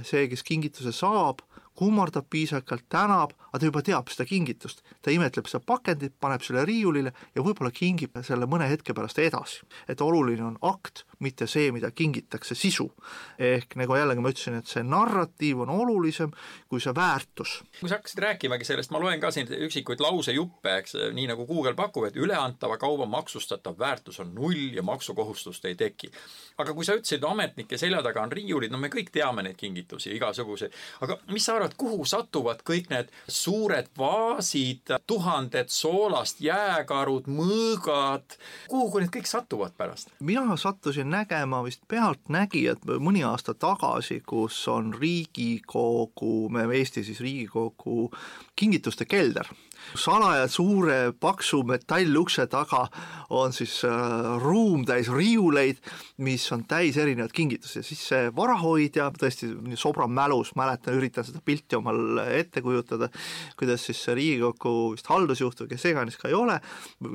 [0.02, 1.42] see, kes kingituse saab,
[1.80, 4.82] kummardab piisavalt, tänab, aga ta juba teab seda kingitust.
[5.02, 9.64] ta imetleb seda pakendit, paneb selle riiulile ja võib-olla kingib selle mõne hetke pärast edasi.
[9.88, 12.90] et oluline on akt, mitte see, mida kingitakse, sisu.
[13.38, 16.32] ehk nagu jällegi ma ütlesin, et see narratiiv on olulisem
[16.68, 17.60] kui see väärtus.
[17.80, 21.74] kui sa hakkasid rääkimagi sellest, ma loen ka siin üksikuid lausejuppe, eks, nii nagu Google
[21.78, 26.12] pakub, et üleantava kauba maksustatav väärtus on null ja maksukohustust ei teki.
[26.58, 30.12] aga kui sa ütlesid, ametnike selja taga on riiulid, no me kõik teame neid kingitusi,
[30.16, 37.28] igasuguseid, aga mis sa arvad, kurat, kuhu satuvad kõik need suured vaasid, tuhanded soolast jääkarud,
[37.28, 38.36] mõõgad,
[38.68, 40.10] kuhu need kõik satuvad pärast?
[40.20, 48.10] mina sattusin nägema vist Pealtnägijat mõni aasta tagasi, kus on Riigikogu, Eesti siis Riigikogu
[48.56, 49.48] kingituste kelder.
[49.96, 52.86] Salaja suure paksu metallukse taga
[53.30, 55.80] on siis äh, ruum täis riiuleid,
[56.18, 57.78] mis on täis erinevaid kingitusi.
[57.78, 63.10] Ja siis see varahoidja, tõesti sobran mälus, mäletan, üritan seda pilti omal ette kujutada,
[63.58, 66.58] kuidas siis Riigikogu vist haldusjuht või kes iganes ka ei ole,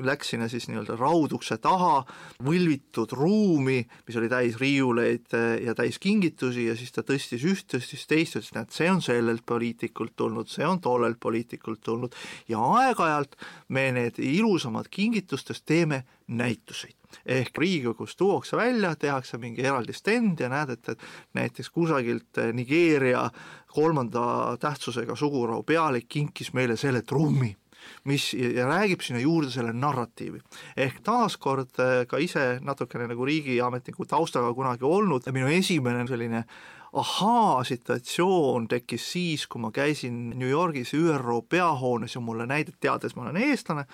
[0.06, 2.02] läks sinna siis nii-öelda raudukse taha,
[2.46, 7.68] võlvitud ruumi, mis oli täis riiuleid äh, ja täis kingitusi ja siis ta tõstis üht,
[7.72, 12.14] tõstis teist, ütles, näed, see on sellelt poliitikult tulnud, see on tollelt poliitikult tulnud
[12.50, 16.96] ja aeg-ajalt me need ilusamad kingitustest teeme näituseid.
[17.26, 23.28] Ehk Riigikogus tuuakse välja, tehakse mingi eraldi stend ja näed, et, et näiteks kusagilt Nigeeria
[23.72, 27.54] kolmanda tähtsusega sugurahu pealik kinkis meile selle trummi
[28.04, 30.40] mis ja räägib sinna juurde selle narratiivi.
[30.76, 36.44] ehk taaskord ka ise natukene nagu riigiametniku taustaga kunagi olnud, minu esimene selline
[37.00, 43.22] ahaa-situatsioon tekkis siis, kui ma käisin New Yorgis ÜRO peahoones ja mulle näidati, teades ma
[43.26, 43.86] olen eestlane,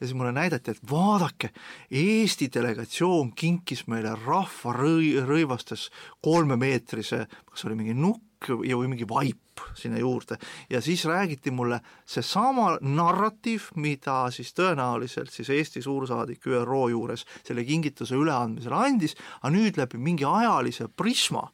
[0.00, 1.52] ja siis mulle näidati, et vaadake,
[1.90, 5.88] Eesti delegatsioon kinkis meile rahvarõivastes
[6.22, 10.38] kolmemeetrise, kas oli mingi nukk, ja, või mingi vaip sinna juurde.
[10.70, 17.64] Ja siis räägiti mulle seesama narratiiv, mida siis tõenäoliselt siis Eesti suursaadik ÜRO juures selle
[17.68, 21.44] kingituse üleandmisel andis, aga nüüd läbi mingi ajalise prisma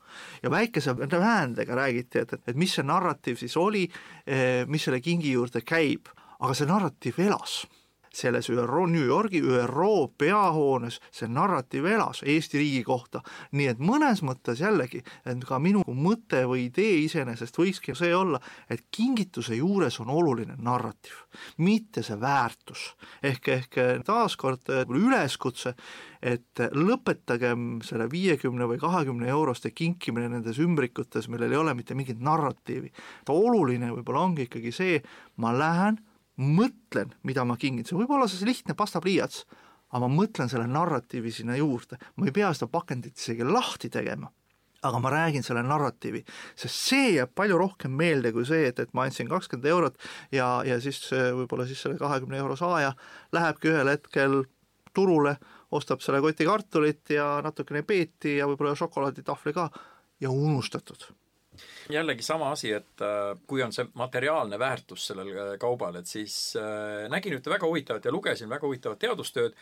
[0.43, 3.87] ja väikese väändega räägiti, et, et, et mis see narratiiv siis oli,
[4.27, 7.65] eh, mis selle kingi juurde käib, aga see narratiiv elas
[8.17, 13.21] selles ÜRO, New Yorgi ÜRO peahoones see narratiiv elas Eesti riigi kohta,
[13.53, 18.41] nii et mõnes mõttes jällegi, et ka minu mõte või idee iseenesest võikski see olla,
[18.71, 21.19] et kingituse juures on oluline narratiiv,
[21.59, 22.87] mitte see väärtus.
[23.23, 25.75] ehk, ehk taaskord üleskutse,
[26.23, 32.21] et lõpetagem selle viiekümne või kahekümne euroste kinkimine nendes ümbrikutes, millel ei ole mitte mingit
[32.21, 32.93] narratiivi.
[33.29, 35.03] oluline võib-olla ongi ikkagi see,
[35.37, 36.01] ma lähen
[36.41, 39.45] mõtlen, mida ma kingin, see võib olla see lihtne pastapliiats,
[39.93, 44.33] aga ma mõtlen selle narratiivi sinna juurde, ma ei pea seda pakendit isegi lahti tegema
[44.87, 46.21] aga ma räägin selle narratiivi,
[46.59, 49.97] sest see jääb palju rohkem meelde kui see, et, et ma andsin kakskümmend eurot
[50.35, 52.93] ja, ja siis võib-olla siis selle kahekümne euro saaja
[53.35, 54.43] lähebki ühel hetkel
[54.97, 55.37] turule,
[55.75, 59.69] ostab selle koti kartulit ja natukene peeti ja võib-olla šokolaaditahvli ka.
[60.21, 61.03] Ja unustatud
[61.91, 66.55] jällegi sama asi, et äh, kui on see materiaalne väärtus sellel äh, kaubal, et siis
[66.61, 69.55] äh, nägin ühte väga huvitavat ja lugesin väga huvitavat teadustööd,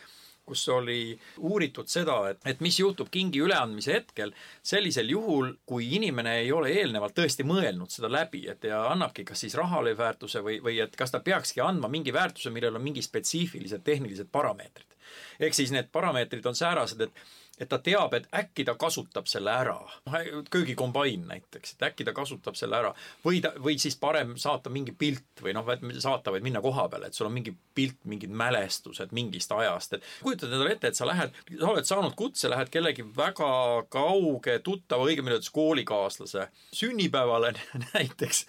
[0.45, 4.33] kus oli uuritud seda, et, et mis juhtub kingi üleandmise hetkel
[4.63, 9.41] sellisel juhul, kui inimene ei ole eelnevalt tõesti mõelnud seda läbi, et ja annabki kas
[9.45, 13.01] siis rahale väärtuse või, või et kas ta peakski andma mingi väärtuse, millel on mingi
[13.05, 14.93] spetsiifilised tehnilised parameetrid.
[15.39, 17.25] ehk siis need parameetrid on säärased, et
[17.59, 19.77] et ta teab, et äkki ta kasutab selle ära.
[20.05, 20.17] noh,
[20.51, 22.93] köögikombain näiteks, et äkki ta kasutab selle ära.
[23.25, 25.67] või ta, või siis parem saata mingi pilt või noh,
[25.99, 30.03] saata, vaid minna koha peale, et sul on mingi pilt, mingid mälestused mingist ajast, et
[30.21, 33.51] kujutad endale ette, et sa lähed, sa oled saanud kutse, lähed kellegi väga
[33.93, 37.53] kauge tuttava, õigemini öeldes koolikaaslase sünnipäevale
[37.93, 38.45] näiteks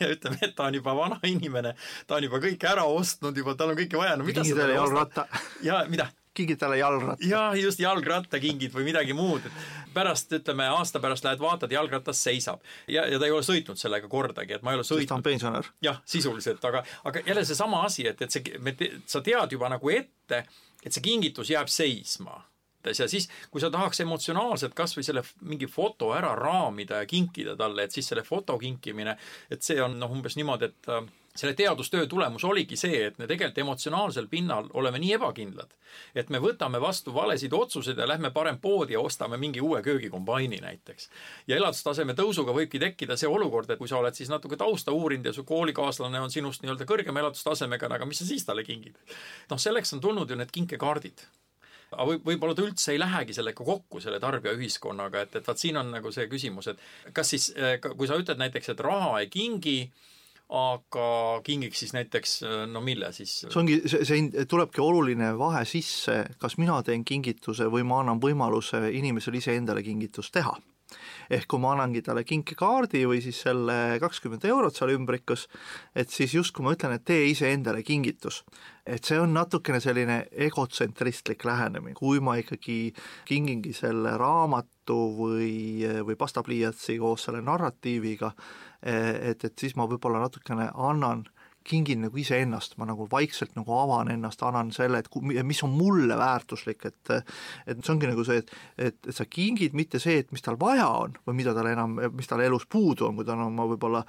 [0.00, 1.74] ja ütleme, et ta on juba vana inimene,
[2.06, 4.80] ta on juba kõike ära ostnud juba, tal on kõike vaja, no mida sa talle
[4.80, 5.40] ostad?
[5.64, 6.10] ja mida?
[6.34, 7.26] Kingid talle jalgratta.
[7.28, 9.46] jaa, just jalgrattakingid või midagi muud.
[9.94, 12.62] pärast, ütleme aasta pärast lähed vaatad, jalgratas seisab.
[12.88, 15.08] ja, ja ta ei ole sõitnud sellega kordagi, et ma ei ole sõitnud.
[15.08, 15.70] ta on pensionär.
[15.82, 19.94] jah, sisuliselt, aga, aga jälle seesama asi, et, et see, me, sa tead juba nagu
[19.94, 20.44] ette,
[20.82, 22.42] et see kingitus jääb seisma
[22.84, 27.56] ja siis, kui sa tahaks emotsionaalselt kas või selle mingi foto ära raamida ja kinkida
[27.56, 29.16] talle, et siis selle foto kinkimine,
[29.50, 30.90] et see on noh, umbes niimoodi, et
[31.36, 35.72] selle teadustöö tulemus oligi see, et me tegelikult emotsionaalsel pinnal oleme nii ebakindlad,
[36.14, 40.60] et me võtame vastu valesid otsuseid ja lähme parem poodi ja ostame mingi uue köögikombaini
[40.62, 41.08] näiteks.
[41.46, 45.26] ja elatustaseme tõusuga võibki tekkida see olukord, et kui sa oled siis natuke tausta uurinud
[45.26, 48.98] ja su koolikaaslane on sinust nii-öelda kõrgema elatustasemega, aga mis sa siis talle kingid?
[49.50, 51.26] noh, selleks on tulnud ju need kinkekaardid
[51.94, 55.78] aga võib, võib-olla ta üldse ei lähegi sellega kokku, selle tarbijaühiskonnaga, et, et vaat siin
[55.82, 57.52] on nagu see küsimus, et kas siis,
[57.84, 59.78] kui sa ütled näiteks, et raha ei kingi,
[60.54, 61.06] aga
[61.44, 62.34] kingiks siis näiteks
[62.72, 63.40] no mille siis?
[63.46, 68.20] see ongi, see, see tulebki oluline vahe sisse, kas mina teen kingituse või ma annan
[68.22, 70.54] võimaluse inimesele iseendale kingitust teha
[71.32, 75.46] ehk kui ma annangi talle kinkekaardi või siis selle kakskümmend eurot seal ümbrikus,
[75.96, 78.44] et siis justkui ma ütlen, et tee iseendale kingitus.
[78.86, 82.92] et see on natukene selline egotsentristlik lähenemine, kui ma ikkagi
[83.24, 88.34] kingingi selle raamatu või, või pastapliiatsi koos selle narratiiviga,
[88.84, 91.24] et, et siis ma võib-olla natukene annan
[91.64, 95.08] kingin nagu iseennast, ma nagu vaikselt nagu avan ennast, annan selle, et
[95.48, 99.76] mis on mulle väärtuslik, et et see ongi nagu see, et, et, et sa kingid
[99.76, 103.08] mitte see, et mis tal vaja on või mida tal enam, mis tal elus puudu
[103.08, 104.04] on, kui ta on oma võib-olla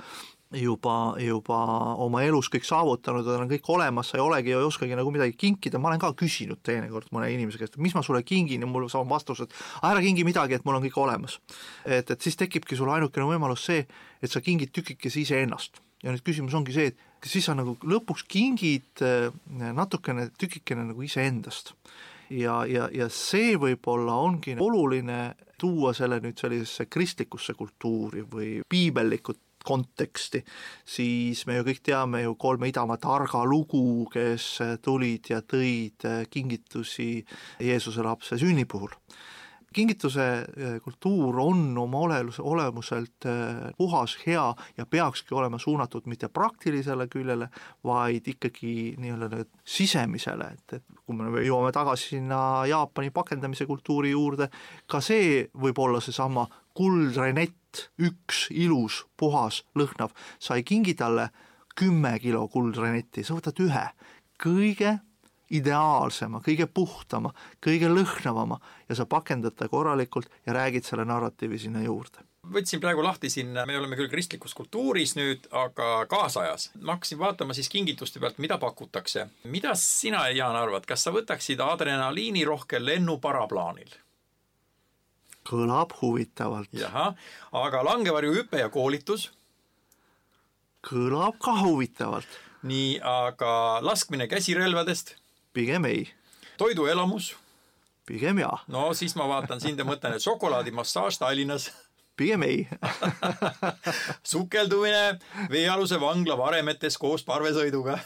[0.54, 1.60] juba, juba
[2.04, 5.36] oma elus kõik saavutanud, tal on kõik olemas, sa ei olegi, ei oskagi nagu midagi
[5.39, 8.70] kinkida, ma olen ka küsinud teinekord mõne inimese käest, et mis ma sulle kingin ja
[8.70, 11.39] mul saan vastus, et ära kingi midagi, et mul on kõik olemas.
[11.86, 13.88] et, et siis tekibki sul ainukene võimalus see,
[14.22, 18.26] et sa kingid tükikese iseennast ja nüüd küsimus ongi see, et siis sa nagu lõpuks
[18.30, 21.74] kingid äh, natukene tükikene nagu iseendast.
[22.30, 29.36] ja, ja, ja see võib-olla ongi oluline tuua selle nüüd sellisesse kristlikusse kultuuri või piibellikku
[29.66, 30.43] konteksti,
[30.86, 34.49] siis me ju kõik teame ju kolme idamaa targa lugu, kes
[34.86, 37.09] tulid ja tõid kingitusi
[37.59, 38.93] Jeesuse lapse sünni puhul.
[39.76, 44.45] Kingituse äh, kultuur on oma olelus, olemuselt äh, puhas, hea
[44.78, 47.49] ja peakski olema suunatud mitte praktilisele küljele,
[47.84, 52.39] vaid ikkagi nii-öelda sisemisele, et, et kui me jõuame tagasi sinna
[52.72, 54.47] Jaapani pakendamise kultuuri juurde,
[54.88, 61.30] ka see võib olla seesama kuldrenett, üks ilus, puhas, lõhnav, sa ei kingi talle
[61.76, 63.88] kümme kilo kuldrenetti, sa võtad ühe,
[64.41, 64.97] kõige
[65.55, 68.59] ideaalsema, kõige puhtama, kõige lõhnavama
[68.89, 73.53] ja sa pakendad ta korralikult ja räägid selle narratiivi sinna juurde võtsin praegu lahti siin,
[73.65, 76.69] me oleme küll kristlikus kultuuris nüüd, aga kaasajas.
[76.82, 79.28] ma hakkasin vaatama siis kingituste pealt, mida pakutakse.
[79.43, 83.89] mida sina, Jaan, arvad, kas sa võtaksid adrenaliinirohke lennu paraplaanil?
[85.46, 86.70] Kõlab huvitavalt.
[87.52, 89.32] aga langevarjuhüpe ja koolitus?
[90.86, 92.28] kõlab ka huvitavalt.
[92.64, 95.16] nii, aga laskmine käsirelvadest?
[95.54, 96.10] pigem ei.
[96.58, 97.36] toiduelamus?
[98.06, 98.64] pigem jaa.
[98.68, 101.72] no siis ma vaatan sind ja mõtlen, et šokolaadimassaaž Tallinnas
[102.18, 102.68] pigem ei
[104.34, 105.20] sukeldumine
[105.52, 108.00] veealuse vangla varemetes koos parvesõiduga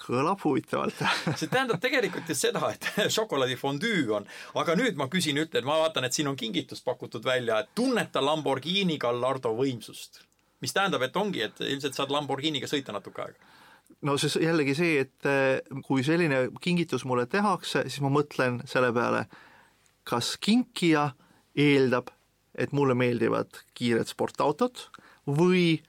[0.00, 1.00] kõlab huvitavalt.
[1.40, 4.28] See tähendab tegelikult ju seda, et šokolaadifondüü on,
[4.60, 8.22] aga nüüd ma küsin, ütlen, ma vaatan, et siin on kingitust pakutud välja, et tunneta
[8.24, 10.22] Lamborghini Gallardo võimsust.
[10.64, 13.50] mis tähendab, et ongi, et ilmselt saad Lamborghiniga sõita natuke aega.
[14.04, 18.88] No see jällegi see, et eh, kui selline kingitus mulle tehakse, siis ma mõtlen selle
[18.96, 19.26] peale,
[20.08, 21.10] kas kinkija
[21.60, 22.08] eeldab,
[22.56, 24.86] et mulle meeldivad kiired sportautod
[25.26, 25.82] või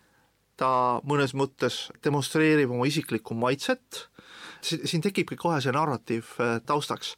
[0.57, 4.05] ta mõnes mõttes demonstreerib oma isiklikku maitset,
[4.65, 7.15] siin tekibki kohe see narratiiv eh, taustaks.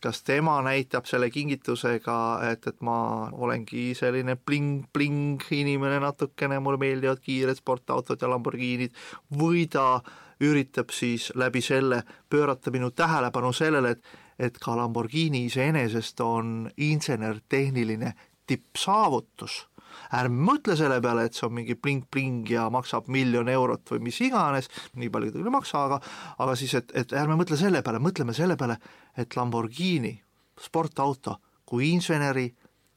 [0.00, 2.16] kas tema näitab selle kingitusega,
[2.52, 8.96] et, et ma olengi selline bling-bling inimene natukene, mulle meeldivad kiired sportautod ja Lamborghinid,
[9.36, 10.00] või ta
[10.40, 18.14] üritab siis läbi selle pöörata minu tähelepanu sellele, et et ka Lamborghini iseenesest on insener-tehniline
[18.46, 19.68] tippsaavutus.
[20.16, 24.20] Ärme mõtle selle peale, et see on mingi bling-bling ja maksab miljon eurot või mis
[24.24, 26.00] iganes, nii palju ta küll ei maksa, aga
[26.38, 28.78] aga siis, et, et ärme mõtle selle peale, mõtleme selle peale,
[29.16, 30.14] et Lamborghini
[30.60, 32.48] sportauto kui inseneri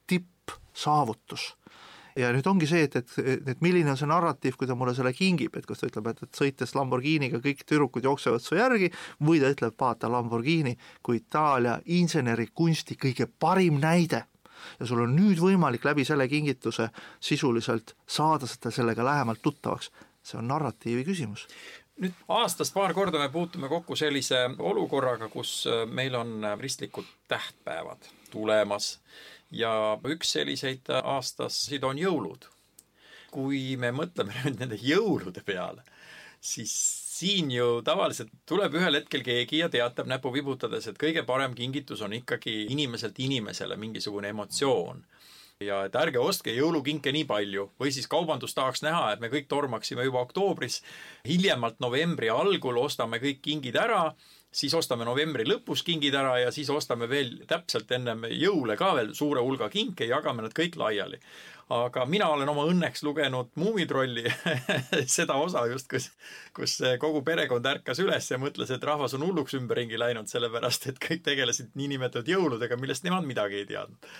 [0.09, 1.53] tippsaavutus.
[2.13, 3.13] Ja nüüd ongi see, et, et,
[3.49, 6.19] et milline on see narratiiv, kui ta mulle selle kingib, et kas ta ütleb, et,
[6.27, 8.91] et sõites Lamborghiniga kõik tüdrukud jooksevad su järgi
[9.25, 14.27] või ta ütleb, vaata Lamborghini kui Itaalia insenerikunsti kõige parim näide
[14.79, 16.89] ja sul on nüüd võimalik läbi selle kingituse
[17.19, 19.91] sisuliselt saada seda sellega lähemalt tuttavaks.
[20.23, 21.47] see on narratiivi küsimus
[22.01, 28.99] nüüd aastas paar korda me puutume kokku sellise olukorraga, kus meil on kristlikud tähtpäevad tulemas
[29.51, 32.49] ja üks selliseid aastasid on jõulud.
[33.33, 35.81] kui me mõtleme nüüd nende jõulude peale,
[36.41, 36.73] siis
[37.13, 42.01] siin ju tavaliselt tuleb ühel hetkel keegi ja teatab näpu vibutades, et kõige parem kingitus
[42.01, 45.03] on ikkagi inimeselt inimesele mingisugune emotsioon.
[45.63, 49.45] Ja et ärge ostke jõulukinke nii palju või siis kaubandus tahaks näha, et me kõik
[49.51, 50.81] tormaksime juba oktoobris,
[51.27, 54.07] hiljemalt novembri algul ostame kõik kingid ära
[54.53, 59.13] siis ostame novembri lõpus kingid ära ja siis ostame veel täpselt ennem jõule ka veel
[59.17, 61.19] suure hulga kinke, jagame nad kõik laiali.
[61.73, 64.25] aga mina olen oma õnneks lugenud Muumitrolli
[65.17, 66.11] seda osa just, kus,
[66.53, 71.01] kus kogu perekond ärkas üles ja mõtles, et rahvas on hulluks ümberringi läinud, sellepärast et
[71.01, 74.13] kõik tegelesid niinimetatud jõuludega, millest nemad midagi ei teadnud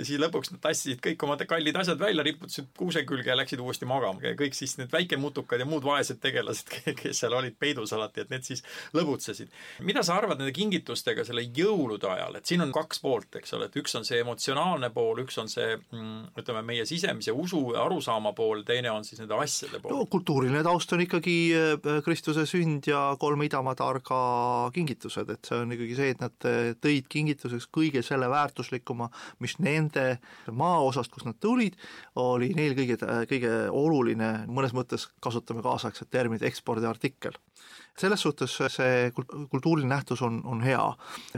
[0.00, 3.60] ja siis lõpuks nad tassisid kõik oma kallid asjad välja, riputasid kuuse külge ja läksid
[3.60, 4.32] uuesti magama.
[4.38, 8.46] kõik siis need väikemutukad ja muud vaesed tegelased, kes seal olid peidus alati, et need
[8.46, 8.64] siis
[8.96, 9.50] lõbutsesid.
[9.86, 13.68] mida sa arvad nende kingitustega selle jõulude ajal, et siin on kaks poolt, eks ole,
[13.70, 17.84] et üks on see emotsionaalne pool, üks on see mm, ütleme, meie sisemise usu ja
[17.84, 19.96] arusaama pool, teine on siis nende asjade pool.
[19.96, 24.20] no kultuuriline taust on ikkagi äh, Kristuse sünd ja kolme idamaa targa
[24.74, 29.10] kingitused, et see on ikkagi see, et nad äh, tõid kingituseks kõige selle väärtuslikuma,
[29.42, 29.89] mis nende
[30.52, 31.76] maaosast, kust nad tulid,
[32.20, 32.98] oli neil kõige,
[33.30, 37.38] kõige oluline, mõnes mõttes kasutame kaasaegset terminit, ekspordiartikkel
[37.98, 39.10] selles suhtes see
[39.50, 40.84] kultuuriline nähtus on, on hea.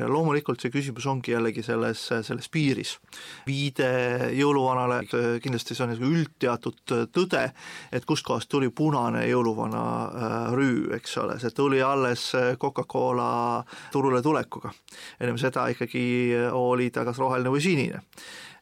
[0.06, 2.98] loomulikult see küsimus ongi jällegi selles, selles piiris.
[3.46, 3.88] viide
[4.36, 5.02] jõuluvanale,
[5.42, 7.44] kindlasti see on niisugune üldteatud tõde,
[7.92, 12.30] et kustkohast tuli punane jõuluvana äh, rüü, eks ole, see tuli alles
[12.60, 14.72] Coca-Cola turule tulekuga.
[15.20, 16.06] ennem seda ikkagi
[16.52, 18.02] oli ta kas roheline või sinine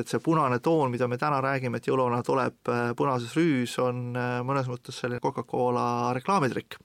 [0.00, 4.16] et see punane toon, mida me täna räägime, et jõuluvana tuleb äh, punases rüüs, on
[4.16, 6.78] äh, mõnes mõttes selline Coca-Cola reklaamitrikk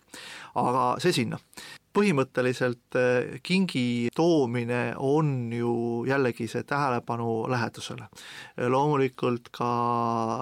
[0.56, 1.40] aga see sinna
[1.96, 8.08] põhimõtteliselt eh, kingi toomine on ju jällegi see tähelepanu lähedusele.
[8.72, 9.70] loomulikult ka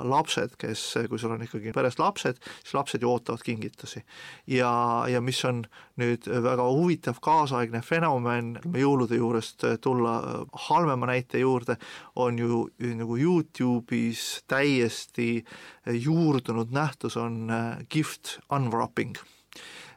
[0.10, 4.04] lapsed, kes, kui sul on ikkagi peres lapsed, siis lapsed ju ootavad kingitusi.
[4.48, 5.64] ja, ja mis on
[6.02, 11.78] nüüd väga huvitav kaasaegne fenomen, jõulude juurest tulla halvema näite juurde,
[12.16, 12.66] on ju
[12.98, 15.46] nagu Youtube'is täiesti
[15.86, 19.18] juurdunud nähtus on eh, gift unwrapping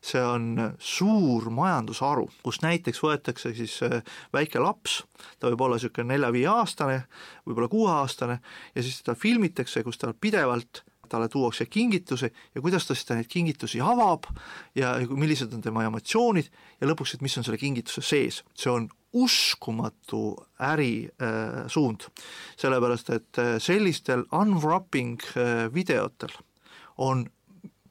[0.06, 4.00] see on suur majandusharu, kus näiteks võetakse siis äh,
[4.34, 5.00] väike laps,
[5.40, 7.00] ta võib olla niisugune nelja-viieaastane,
[7.46, 8.40] võib-olla kuueaastane,
[8.74, 13.28] ja siis teda filmitakse, kus tal pidevalt talle tuuakse kingitusi ja kuidas ta siis neid
[13.30, 14.26] kingitusi avab
[14.74, 16.50] ja millised on tema emotsioonid
[16.80, 18.42] ja lõpuks, et mis on selle kingituse sees.
[18.54, 22.26] see on uskumatu ärisuund äh,,
[22.58, 26.34] sellepärast et äh, sellistel unwrapping äh, videotel
[26.98, 27.26] on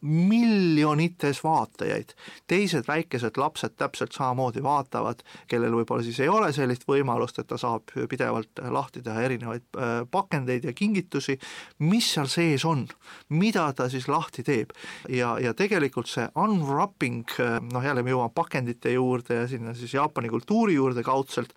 [0.05, 2.13] miljonites vaatajaid.
[2.47, 7.57] teised väikesed lapsed täpselt samamoodi vaatavad, kellel võib-olla siis ei ole sellist võimalust, et ta
[7.57, 11.39] saab pidevalt lahti teha erinevaid äh, pakendeid ja kingitusi,
[11.79, 12.85] mis seal sees on,
[13.29, 14.75] mida ta siis lahti teeb.
[15.09, 19.93] ja, ja tegelikult see unwrapping, äh, noh jälle me jõuame pakendite juurde ja sinna siis
[19.93, 21.53] Jaapani kultuuri juurde kaudselt,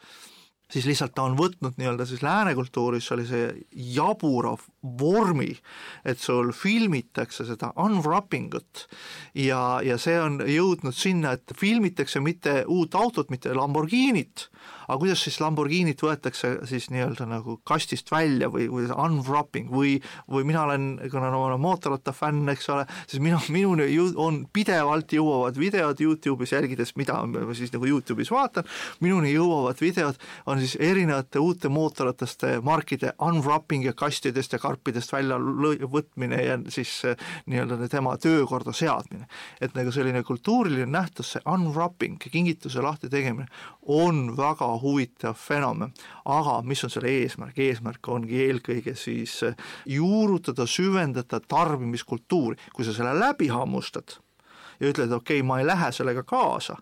[0.72, 3.42] siis lihtsalt ta on võtnud nii-öelda siis lääne kultuuris sellise
[3.72, 5.50] jabura vormi,
[6.06, 8.84] et sul filmitakse seda unwrapping ut
[9.34, 14.46] ja, ja see on jõudnud sinna, et filmitakse mitte uut autot, mitte Lamborghinit,
[14.86, 19.96] aga kuidas siis Lamborghinit võetakse siis nii-öelda nagu kastist välja või, või unwrapping või,
[20.30, 24.44] või mina olen, kuna ma olen mootorratta fänn, eks ole, siis minu, minuni ju on
[24.54, 28.68] pidevalt jõuavad videod Youtube'is jälgides, mida ma siis nagu Youtube'is vaatan,
[29.02, 35.38] minuni jõuavad videod, on siis erinevate uute mootorrataste markide unwrapping ja kastidest ja karpidest välja
[35.88, 37.00] võtmine ja siis
[37.48, 39.26] nii-öelda tema töökorda seadmine.
[39.60, 43.48] et nagu selline kultuuriline nähtus, see unwrapping, kingituse lahti tegemine,
[43.88, 45.92] on väga huvitav fenomen.
[46.24, 49.56] aga mis on selle eesmärk, eesmärk ongi eelkõige siis eh,
[49.86, 54.18] juurutada, süvendada tarbimiskultuuri, kui sa selle läbi hammustad
[54.80, 56.76] ja ütled, okei okay,, ma ei lähe sellega kaasa,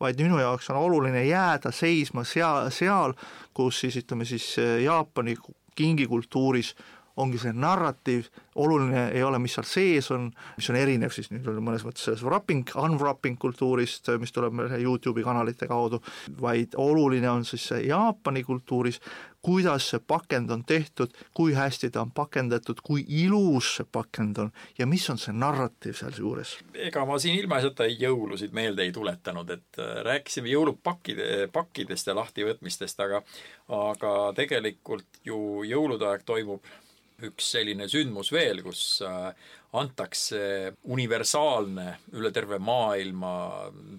[0.00, 3.12] vaid minu jaoks on oluline jääda seisma seal, seal,
[3.54, 5.36] kus siis ütleme siis eh, Jaapani
[5.76, 6.74] kingikultuuris
[7.16, 8.28] ongi see narratiiv,
[8.62, 12.24] oluline ei ole, mis seal sees on, mis on erinev siis nüüd mõnes mõttes sellest
[12.26, 16.02] wrapping, unwrapping kultuurist, mis tuleb meil Youtube'i kanalite kaudu,
[16.40, 19.00] vaid oluline on siis see Jaapani kultuuris,
[19.42, 24.52] kuidas see pakend on tehtud, kui hästi ta on pakendatud, kui ilus see pakend on
[24.78, 26.54] ja mis on see narratiiv sealjuures.
[26.74, 33.02] ega ma siin ilmaasjata jõulusid meelde ei tuletanud, et äh, rääkisime jõulupakkide, pakkidest ja lahtivõtmistest,
[33.02, 33.22] aga
[33.72, 36.62] aga tegelikult ju jõulude aeg toimub
[37.28, 39.32] üks selline sündmus veel, kus äh,
[39.78, 43.34] antakse universaalne üle terve maailma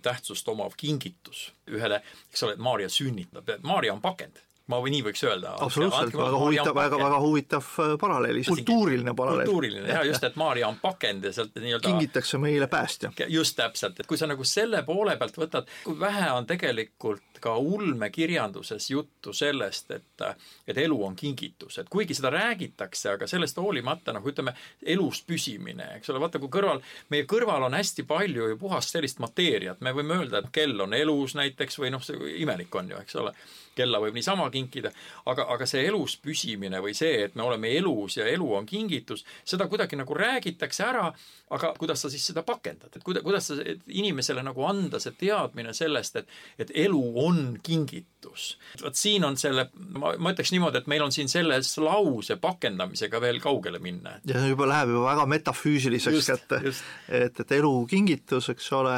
[0.06, 2.02] tähtsust omav kingitus ühele,
[2.32, 4.42] eks ole, Maarja sünnitab, Maarja on pakend
[4.72, 5.58] ma või nii võiks öelda.
[5.66, 9.50] absoluutselt, väga huvitav, väga, väga huvitav äh, paralleel, kultuuriline paralleel.
[9.50, 13.12] kultuuriline jah, just, et Maarja on pakend ja sealt nii-öelda kingitakse meile päästja.
[13.28, 17.58] just täpselt, et kui sa nagu selle poole pealt võtad, kui vähe on tegelikult ka
[17.60, 20.24] ulmekirjanduses juttu sellest, et
[20.68, 24.54] et elu on kingitus, et kuigi seda räägitakse, aga sellest hoolimata nagu ütleme,
[24.96, 26.80] elus püsimine, eks ole, vaata kui kõrval,
[27.12, 30.96] meie kõrval on hästi palju ju puhast sellist mateeriat, me võime öelda, et kell on
[30.96, 33.36] elus näiteks või noh, see imelik on ju, eks ole
[33.76, 34.92] kella võib niisama kinkida,
[35.30, 39.26] aga, aga see elus püsimine või see, et me oleme elus ja elu on kingitus,
[39.46, 41.08] seda kuidagi nagu räägitakse ära,
[41.54, 43.58] aga kuidas sa siis seda pakendad, et kuida-, kuidas sa
[43.88, 48.58] inimesele nagu anda see teadmine sellest, et et elu on kingitus.
[48.82, 53.20] vot siin on selle, ma, ma ütleks niimoodi, et meil on siin selles lause pakendamisega
[53.22, 54.18] veel kaugele minna.
[54.26, 56.62] ja see juba läheb juba väga metafüüsiliseks kätte,
[57.10, 58.96] et, et elu kingitus, eks ole,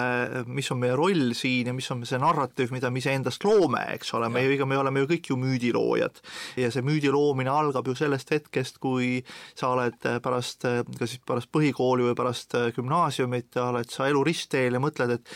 [0.48, 4.14] mis on meie roll siin ja mis on see narratiiv, mida me iseendast loome, eks
[4.18, 6.22] ole, me ju, me oleme ju kõik ju müüdiloojad.
[6.58, 9.24] ja see müüdi loomine algab ju sellest hetkest, kui
[9.56, 10.66] sa oled pärast,
[11.00, 15.36] kas siis pärast põhikooli või pärast gümnaasiumit, oled sa elu ristteel ja mõtled, et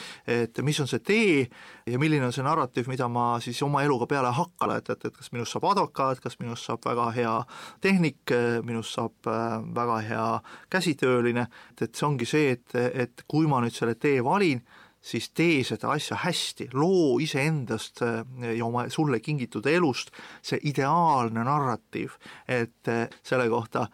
[0.50, 1.48] et mis on see tee
[1.90, 5.16] ja milline on see narratiiv, mida ma siis oma eluga peale hakkan, et, et, et
[5.16, 7.36] kas minust saab advokaat, kas minust saab väga hea
[7.82, 8.34] tehnik,
[8.66, 9.30] minust saab
[9.76, 10.28] väga hea
[10.72, 14.62] käsitööline, et, et see ongi see, et, et kui ma nüüd selle tee valin,
[15.02, 22.18] siis tee seda asja hästi, loo iseendast ja oma sulle kingitud elust see ideaalne narratiiv,
[22.48, 22.92] et
[23.24, 23.88] selle kohta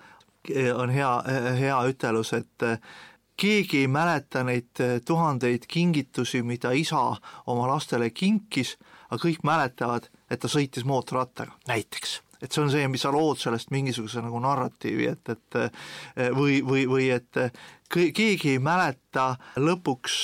[0.76, 1.12] on hea,
[1.60, 2.66] hea ütelus, et
[3.38, 7.02] keegi ei mäleta neid tuhandeid kingitusi, mida isa
[7.52, 8.76] oma lastele kinkis,
[9.10, 12.22] aga kõik mäletavad, et ta sõitis mootorrattaga, näiteks.
[12.44, 15.58] Et see on see, mis sa lood sellest mingisuguse nagu narratiivi, et, et
[16.36, 17.40] või, või, või et
[17.92, 20.16] keegi ei mäleta lõpuks,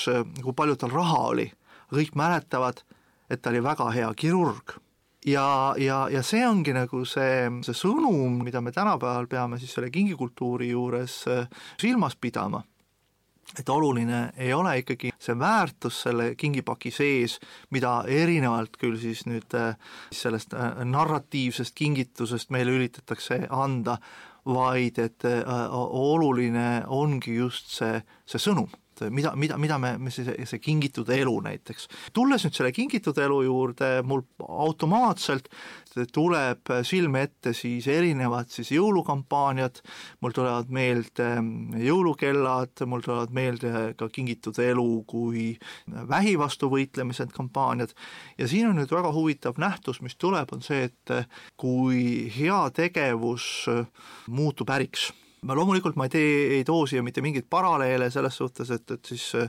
[0.41, 1.47] kui palju tal raha oli,
[1.91, 2.82] kõik mäletavad,
[3.30, 4.78] et ta oli väga hea kirurg.
[5.26, 9.91] ja, ja, ja see ongi nagu see, see sõnum, mida me tänapäeval peame siis selle
[9.93, 11.24] kingikultuuri juures
[11.78, 12.64] silmas pidama
[13.59, 17.38] et oluline ei ole ikkagi see väärtus selle kingipaki sees,
[17.76, 19.55] mida erinevalt küll siis nüüd
[20.16, 20.55] sellest
[20.88, 23.97] narratiivsest kingitusest meile üritatakse anda,
[24.45, 28.69] vaid et oluline ongi just see, see sõnum
[29.07, 31.87] et mida, mida, mida me, me see, see kingitud elu näiteks.
[32.13, 35.49] tulles nüüd selle kingitud elu juurde, mul automaatselt
[36.13, 39.81] tuleb silme ette siis erinevad siis jõulukampaaniad,
[40.23, 41.29] mul tulevad meelde
[41.83, 45.51] jõulukellad, mul tulevad meelde ka kingitud elu kui
[46.09, 47.95] vähi vastu võitlemised kampaaniad.
[48.39, 51.15] Ja siin on nüüd väga huvitav nähtus, mis tuleb, on see, et
[51.59, 53.67] kui heategevus
[54.31, 55.11] muutub äriks
[55.41, 59.09] ma loomulikult ma ei tee, ei too siia mitte mingeid paralleele selles suhtes, et, et
[59.09, 59.47] siis äh,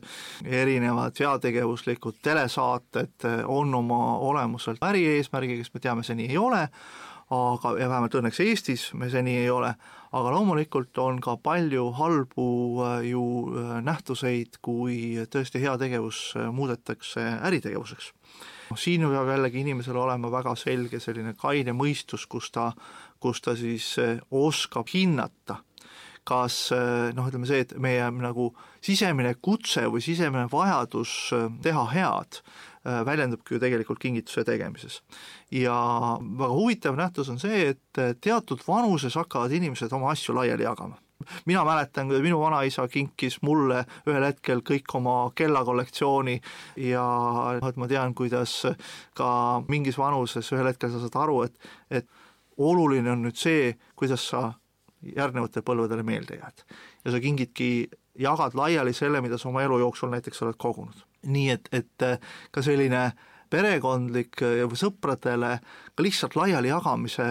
[0.62, 6.62] erinevad heategevuslikud telesaated äh, on oma olemuselt ärieesmärgiga, sest me teame, see nii ei ole,
[7.36, 9.74] aga, ja vähemalt õnneks Eestis me see nii ei ole,
[10.16, 12.46] aga loomulikult on ka palju halbu
[12.86, 13.24] äh, ju
[13.84, 14.96] nähtuseid, kui
[15.28, 16.22] tõesti heategevus
[16.56, 18.14] muudetakse äritegevuseks.
[18.80, 22.70] siin peab jällegi inimesel olema väga selge selline kaine mõistus, kus ta,
[23.20, 23.90] kus ta siis
[24.30, 25.58] oskab hinnata
[26.28, 28.50] kas eh, noh, ütleme see, et meie nagu
[28.84, 35.00] sisemine kutse või sisemine vajadus eh, teha head eh, väljendubki ju tegelikult kingituse tegemises.
[35.50, 35.76] ja
[36.22, 41.00] väga huvitav nähtus on see, et teatud vanuses hakkavad inimesed oma asju laiali jagama
[41.46, 46.40] mina mäletan, kui minu vanaisa kinkis mulle ühel hetkel kõik oma kellakollektsiooni
[46.82, 47.04] ja
[47.60, 48.56] noh, et ma tean, kuidas
[49.18, 49.28] ka
[49.68, 52.08] mingis vanuses ühel hetkel sa saad aru, et, et
[52.58, 54.48] oluline on nüüd see, kuidas sa
[55.16, 56.64] järgnevatele põlvedele meelde jääd.
[57.04, 61.04] ja sa kingidki, jagad laiali selle, mida sa oma elu jooksul näiteks oled kogunud.
[61.26, 62.18] nii et, et äh,
[62.50, 63.12] ka selline
[63.52, 65.52] perekondlik äh, või sõpradele
[65.94, 67.26] ka lihtsalt laiali jagamise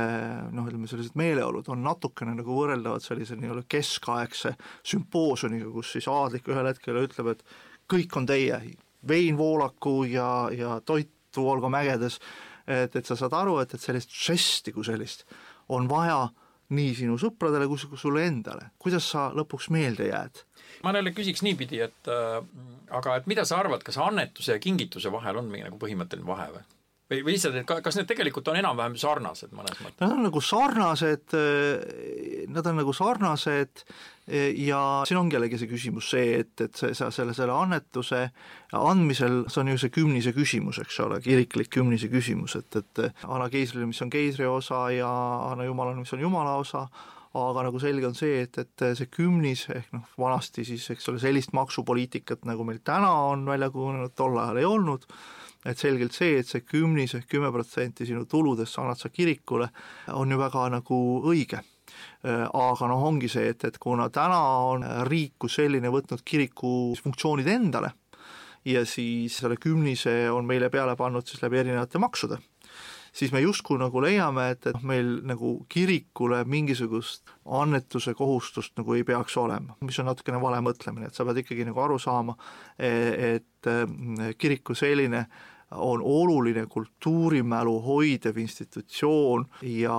[0.52, 4.56] noh, ütleme sellised meeleolud on natukene nagu võrreldavad sellise nii-öelda keskaegse
[4.94, 7.44] sümpoosiumiga, kus siis aadlik ühel hetkel ütleb, et
[7.92, 8.62] kõik on teie,
[9.08, 12.20] vein voolaku ja, ja toit voolga mägedes,
[12.68, 15.26] et, et sa saad aru, et, et sellist žesti kui sellist
[15.72, 16.28] on vaja
[16.72, 20.44] nii sinu sõpradele kui sulle endale, kuidas sa lõpuks meelde jääd?
[20.84, 22.38] ma jälle küsiks niipidi, et äh,
[22.90, 26.48] aga et mida sa arvad, kas annetuse ja kingituse vahel on mingi nagu põhimõtteline vahe
[26.56, 26.64] või?
[27.12, 30.00] Või, või lihtsalt, et kas need tegelikult on enam-vähem sarnased mõnes mõttes?
[30.02, 33.86] Nad on nagu sarnased, äh, nad on nagu sarnased
[34.32, 38.22] ja siin ongi jällegi see küsimus see, et, et see, sa selle, selle annetuse
[38.78, 43.50] andmisel, see on ju see kümnise küsimus, eks ole, kiriklik kümnise küsimus, et, et anna
[43.52, 45.10] keisrile, mis on keisri osa ja
[45.50, 46.86] anna Jumalale, mis on Jumala osa,
[47.42, 51.22] aga nagu selge on see, et, et see kümnis ehk noh, vanasti siis eks ole,
[51.24, 55.08] sellist maksupoliitikat, nagu meil täna on välja kujunenud, tol ajal ei olnud,
[55.66, 59.70] et selgelt see, et see kümnis ehk kümme protsenti sinu tuludest sa annad sa kirikule,
[60.18, 61.00] on ju väga nagu
[61.30, 61.62] õige.
[62.26, 64.40] Äh, aga noh, ongi see, et, et kuna täna
[64.72, 67.92] on riik kui selline võtnud kiriku funktsioonid endale
[68.66, 72.38] ja siis selle kümnise on meile peale pannud siis läbi erinevate maksude,
[73.14, 79.06] siis me justkui nagu leiame, et, et meil nagu kirikule mingisugust annetuse kohustust nagu ei
[79.08, 82.38] peaks olema, mis on natukene vale mõtlemine, et sa pead ikkagi nagu aru saama,
[82.78, 82.92] e,
[83.36, 83.72] et
[84.38, 85.26] kirik kui selline
[85.72, 89.98] on oluline kultuurimälu hoidev institutsioon ja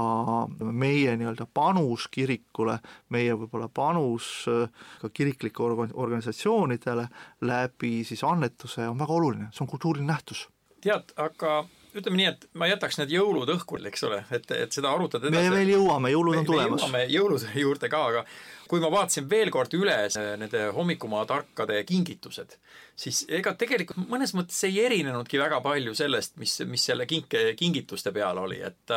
[0.61, 4.69] meie nii-öelda panus kirikule, meie võib-olla panus äh,
[5.01, 7.09] ka kiriklikele organ-, organisatsioonidele
[7.41, 10.49] läbi siis annetuse on väga oluline, see on kultuuriline nähtus.
[10.83, 11.65] tead, aga
[11.97, 15.51] ütleme nii, et ma jätaks need jõulud õhkule, eks ole, et, et seda arutada edasi.
[15.51, 16.87] me veel jõuame, jõulud on tulemas.
[16.93, 18.25] me jõuame jõulude juurde ka, aga
[18.69, 19.97] kui ma vaatasin veel kord üle
[20.41, 22.57] nende hommikumaa tarkade kingitused,
[22.97, 28.15] siis ega tegelikult mõnes mõttes ei erinenudki väga palju sellest, mis, mis selle kinke, kingituste
[28.17, 28.97] peal oli, et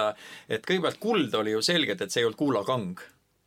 [0.50, 3.04] et kõigepealt kuld oli ju selgelt, et see ei olnud kullakang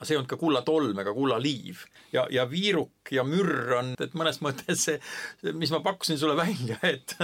[0.07, 1.83] see ei olnud ka kullatolm ega kullaliiv.
[2.13, 4.99] ja, ja viiruk ja mürr on, et mõnes mõttes see,
[5.59, 7.17] mis ma pakkusin sulle välja, et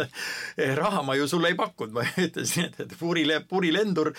[0.79, 4.13] raha ma ju sulle ei pakkunud, ma ütlesin, et, et purile, purilendur,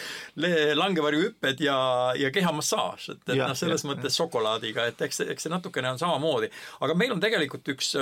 [0.79, 1.77] langevarjuhüpped ja,
[2.19, 4.23] ja kehamassaaž, et, et noh, selles ja, mõttes ja.
[4.23, 6.51] šokolaadiga, et eks, eks see natukene on samamoodi.
[6.85, 7.95] aga meil on tegelikult üks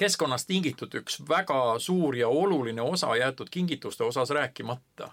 [0.00, 5.10] keskkonnast tingitud üks väga suur ja oluline osa jäetud kingituste osas rääkimata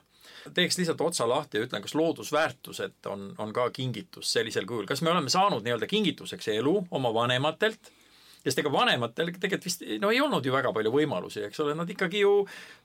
[0.53, 5.01] teeks lihtsalt otsa lahti ja ütlen, kas loodusväärtused on, on ka kingitus sellisel kujul, kas
[5.01, 7.91] me oleme saanud nii-öelda kingituseks elu oma vanematelt
[8.47, 11.89] sest ega vanematel tegelikult vist no ei olnud ju väga palju võimalusi, eks ole, nad
[11.91, 12.33] ikkagi ju,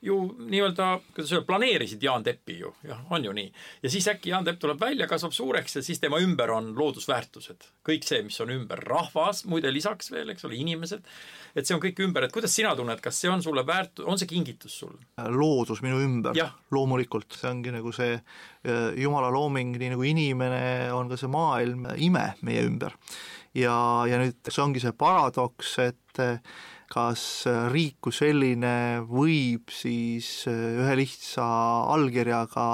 [0.04, 3.50] ju nii-öelda, kuidas öelda, planeerisid Jaan Teppi ju, jah, on ju nii.
[3.84, 7.68] ja siis äkki Jaan Tepp tuleb välja, kasvab suureks ja siis tema ümber on loodusväärtused.
[7.88, 11.06] kõik see, mis on ümber, rahvas muide lisaks veel, eks ole, inimesed,
[11.54, 14.18] et see on kõik ümber, et kuidas sina tunned, kas see on sulle väärt-, on
[14.18, 14.96] see kingitus sul?
[15.32, 16.38] loodus minu ümber,
[16.74, 21.86] loomulikult, see ongi nagu see äh, jumala looming, nii nagu inimene, on ka see maailm
[22.02, 22.98] ime meie ümber
[23.58, 23.76] ja,
[24.08, 26.38] ja nüüd see ongi see paradoks, et eh,
[26.92, 31.46] kas riik kui selline võib siis eh, ühe lihtsa
[31.94, 32.68] allkirjaga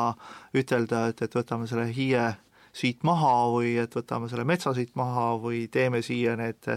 [0.58, 2.28] ütelda, et, et võtame selle hiie
[2.78, 6.68] siit maha või et võtame selle metsa siit maha või teeme siia need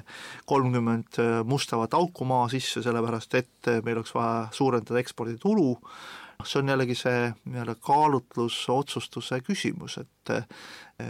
[0.49, 5.75] kolmkümmend mustavat auku maa sisse, sellepärast et meil oleks vaja suurendada eksporditulu,
[6.41, 10.33] see on jällegi see nii-öelda kaalutlusotsustuse küsimus, et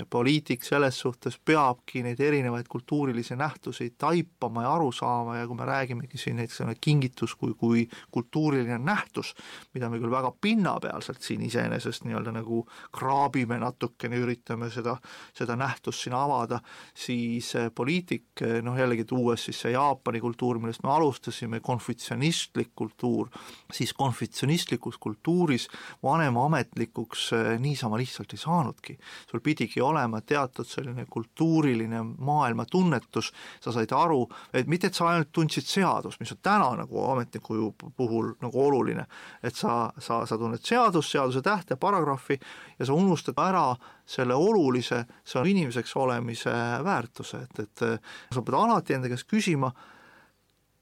[0.09, 5.65] poliitik selles suhtes peabki neid erinevaid kultuurilisi nähtusi taipama ja aru saama ja kui me
[5.65, 9.33] räägimegi siin näiteks kingitus kui, kui kultuuriline nähtus,
[9.73, 12.63] mida me küll väga pinnapealselt siin iseenesest nii-öelda nagu
[12.95, 14.95] kraabime natukene, üritame seda,
[15.37, 16.61] seda nähtust siin avada,
[16.97, 22.71] siis eh, poliitik, eh, noh jällegi tuues siis see Jaapani kultuur, millest me alustasime, konfutsionistlik
[22.75, 23.29] kultuur,
[23.73, 25.67] siis konfutsionistlikus kultuuris
[26.03, 28.97] vanema ametlikuks eh, niisama lihtsalt ei saanudki,
[29.31, 35.09] sul pidigi pidigi olema teatud selline kultuuriline maailmatunnetus, sa said aru, et mitte, et sa
[35.09, 39.05] ainult tundsid seadust, mis on täna nagu ametniku puhul nagu oluline,
[39.43, 42.39] et sa, sa, sa tunned seadust, seaduse tähte, paragrahvi
[42.79, 43.75] ja sa unustad ära
[44.05, 46.51] selle olulise, see on inimeseks olemise
[46.83, 47.85] väärtuse, et, et
[48.33, 49.71] sa pead alati enda käest küsima,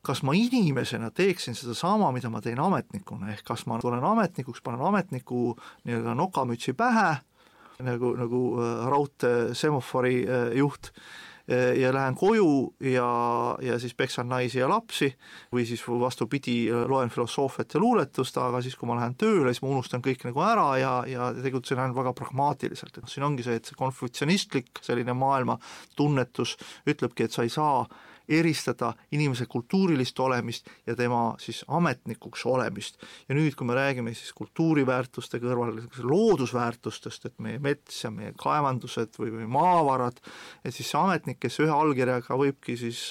[0.01, 4.81] kas ma inimesena teeksin sedasama, mida ma teen ametnikuna, ehk kas ma tulen ametnikuks, panen
[4.81, 7.17] ametniku nii-öelda nokamütsi pähe
[7.85, 10.91] nagu, nagu äh, raudteesemafori äh, juht.
[11.49, 13.07] Äh, ja lähen koju ja,
[13.61, 15.09] ja siis peksan naisi ja lapsi
[15.53, 19.71] või siis vastupidi, loen filosoofiat ja luuletust, aga siis, kui ma lähen tööle, siis ma
[19.73, 23.65] unustan kõik nagu ära ja, ja tegutsen ainult väga pragmaatiliselt, et siin ongi see, et
[23.65, 26.53] see konfutsionistlik selline maailmatunnetus
[26.85, 27.81] ütlebki, et sa ei saa
[28.29, 33.01] eristada inimese kultuurilist olemist ja tema siis ametnikuks olemist.
[33.29, 39.17] ja nüüd, kui me räägime siis kultuuriväärtuste kõrval loodusväärtustest, et meie mets ja meie kaevandused
[39.19, 40.19] või, või maavarad,
[40.63, 43.01] et siis see ametnik, kes ühe allkirjaga võibki siis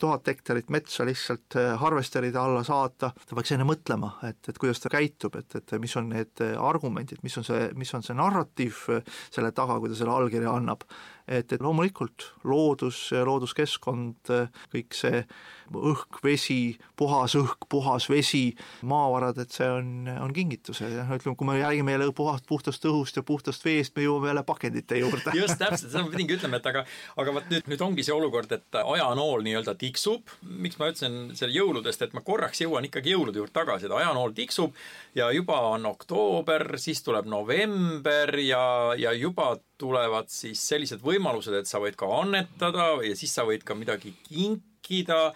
[0.00, 4.82] tuhat hektarit metsa lihtsalt eh, harvesteride alla saata, ta peaks enne mõtlema, et, et kuidas
[4.82, 8.84] ta käitub, et, et mis on need argumendid, mis on see, mis on see narratiiv
[9.30, 10.84] selle taga, kui ta selle allkirja annab
[11.30, 14.32] et, et loomulikult loodus, looduskeskkond,
[14.72, 15.24] kõik see
[15.70, 21.36] õhk, vesi, puhas õhk, puhas vesi, maavarad, et see on, on kingitus ja noh, ütleme,
[21.38, 25.34] kui me räägime jälle puhast, puhtast õhust ja puhtast veest, me jõuame jälle pakendite juurde.
[25.40, 26.84] Just täpselt, seda ma pidingi ütlema, et aga,
[27.22, 31.54] aga vot nüüd, nüüd ongi see olukord, et ajanool nii-öelda tiksub, miks ma ütlesin selle
[31.54, 34.74] jõuludest, et ma korraks jõuan ikkagi jõulude juurde tagasi, et ajanool tiksub
[35.14, 38.62] ja juba on oktoober, siis tuleb november ja,
[38.98, 43.64] ja juba tulevad siis sellised võimalused, et sa võid ka annetada ja siis sa võid
[43.66, 45.32] ka midagi kinkida.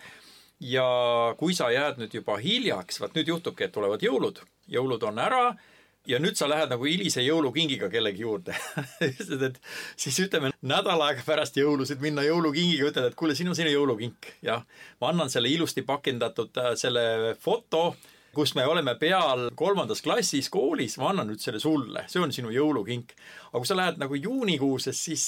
[0.61, 0.85] ja
[1.37, 4.39] kui sa jääd nüüd juba hiljaks, vaat nüüd juhtubki, et tulevad jõulud,
[4.71, 5.47] jõulud on ära
[6.09, 8.55] ja nüüd sa lähed nagu hilise jõulukingiga kellegi juurde
[9.49, 9.61] et
[9.97, 14.31] siis ütleme nädal aega pärast jõulusid minna jõulukingiga, ütled, et kuule, siin on sinu jõulukink,
[14.45, 14.65] jah.
[15.01, 17.95] ma annan selle ilusti pakendatud äh, selle foto
[18.37, 22.53] kus me oleme peal kolmandas klassis koolis, ma annan nüüd selle sulle, see on sinu
[22.55, 23.15] jõulukink.
[23.51, 25.25] aga kui sa lähed nagu juunikuuses, siis,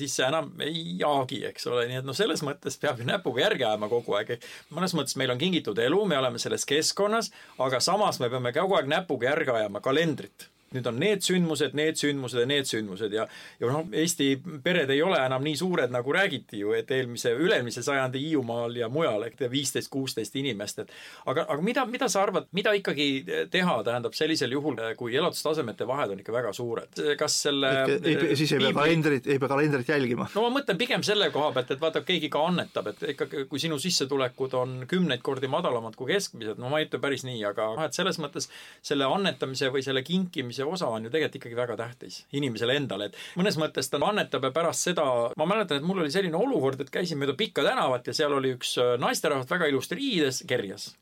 [0.00, 3.44] siis sa enam ei jaagi, eks ole, nii et noh, selles mõttes peab ju näpuga
[3.44, 4.36] järge ajama kogu aeg.
[4.74, 8.80] mõnes mõttes meil on kingitud elu, me oleme selles keskkonnas, aga samas me peame kogu
[8.80, 13.26] aeg näpuga järge ajama kalendrit nüüd on need sündmused, need sündmused ja need sündmused ja
[13.60, 14.32] ja noh, Eesti
[14.64, 18.88] pered ei ole enam nii suured, nagu räägiti ju, et eelmise, üle-eelmise sajandi Hiiumaal ja
[18.92, 20.92] mujal, ehk viisteist, kuusteist inimest, et
[21.30, 23.08] aga, aga mida, mida sa arvad, mida ikkagi
[23.52, 28.56] teha, tähendab sellisel juhul, kui elatustasemete vahed on ikka väga suured, kas selle ei, siis
[28.56, 30.28] ei pea kalendrit, ei pea kalendrit jälgima?
[30.34, 33.62] no ma mõtlen pigem selle koha pealt, et vaata, keegi ka annetab, et ikkagi, kui
[33.62, 37.70] sinu sissetulekud on kümneid kordi madalamad kui keskmised, no ma ei ütle päris nii, aga
[37.76, 38.50] noh, et selles mõttes
[38.84, 43.18] selle annetamise või selle kinkimise osa on ju tegelikult ikkagi väga tähtis inimesele endale, et
[43.36, 46.92] mõnes mõttes ta annetab ja pärast seda, ma mäletan, et mul oli selline olukord, et
[46.92, 50.94] käisin mööda pikka tänavat ja seal oli üks äh, naisterahvas väga ilusti riides, kerjas.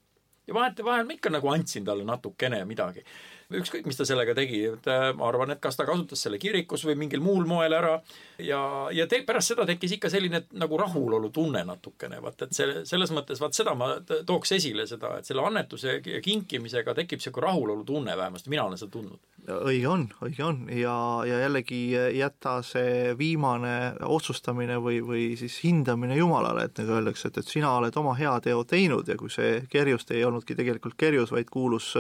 [0.47, 3.05] ja vahetevahel ma ikka nagu andsin talle natukene midagi
[3.61, 6.85] ükskõik, mis ta sellega tegi, et äh, ma arvan, et kas ta kasutas selle kirikus
[6.87, 7.95] või mingil muul moel ära
[8.39, 8.61] ja,
[8.95, 13.41] ja te, pärast seda tekkis ikka selline nagu rahulolutunne natukene, vaat et see, selles mõttes,
[13.43, 13.95] vaat seda ma
[14.27, 18.93] tooks esile, seda, et selle annetuse ja kinkimisega tekib niisugune rahulolutunne, vähemasti mina olen seda
[18.97, 19.21] tundnud.
[19.45, 20.97] õige on, õige on ja,
[21.29, 21.81] ja jällegi
[22.19, 27.75] jäta see viimane otsustamine või, või siis hindamine Jumalale, et nagu öeldakse, et, et sina
[27.79, 31.95] oled oma hea teo teinud ja kui see kerjust ei olnudki tegelikult kerjus, vaid kuulus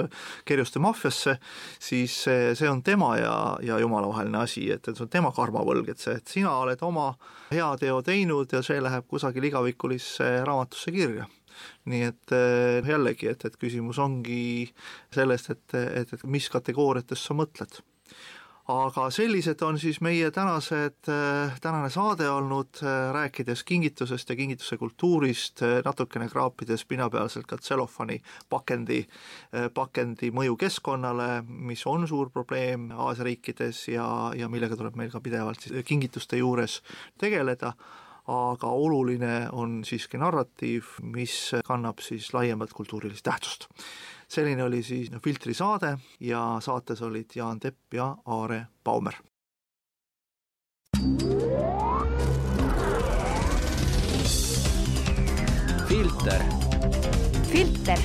[0.44, 1.38] kerjuste maffiasse,
[1.82, 5.32] siis see, see on tema ja, ja Jumala vaheline asi, et, et see on tema
[5.34, 7.12] karmavõlg, et see, et sina oled oma
[7.52, 11.28] heateo teinud ja see läheb kusagil igavikulisse raamatusse kirja.
[11.86, 14.72] nii et eh, jällegi, et, et küsimus ongi
[15.14, 17.78] sellest, et, et, et mis kategooriates sa mõtled
[18.72, 24.76] aga sellised on siis meie tänased, äh, tänane saade olnud, äh, rääkides kingitusest ja kingituse
[24.76, 29.04] kultuurist, äh, natukene kraapides pinnapealselt ka tsellofani pakendi,
[29.74, 35.20] pakendi mõju keskkonnale, mis on suur probleem Aasia riikides ja, ja millega tuleb meil ka
[35.20, 36.80] pidevalt siis kingituste juures
[37.18, 37.74] tegeleda.
[38.24, 43.68] Aga oluline on siiski narratiiv, mis kannab siis laiemat kultuurilist tähtsust
[44.34, 49.14] selline oli siis no, Filtri saade ja saates olid Jaan Tepp ja Aare Baumer.
[55.88, 56.42] filter.
[57.50, 57.98] filter.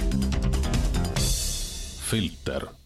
[2.09, 2.78] filter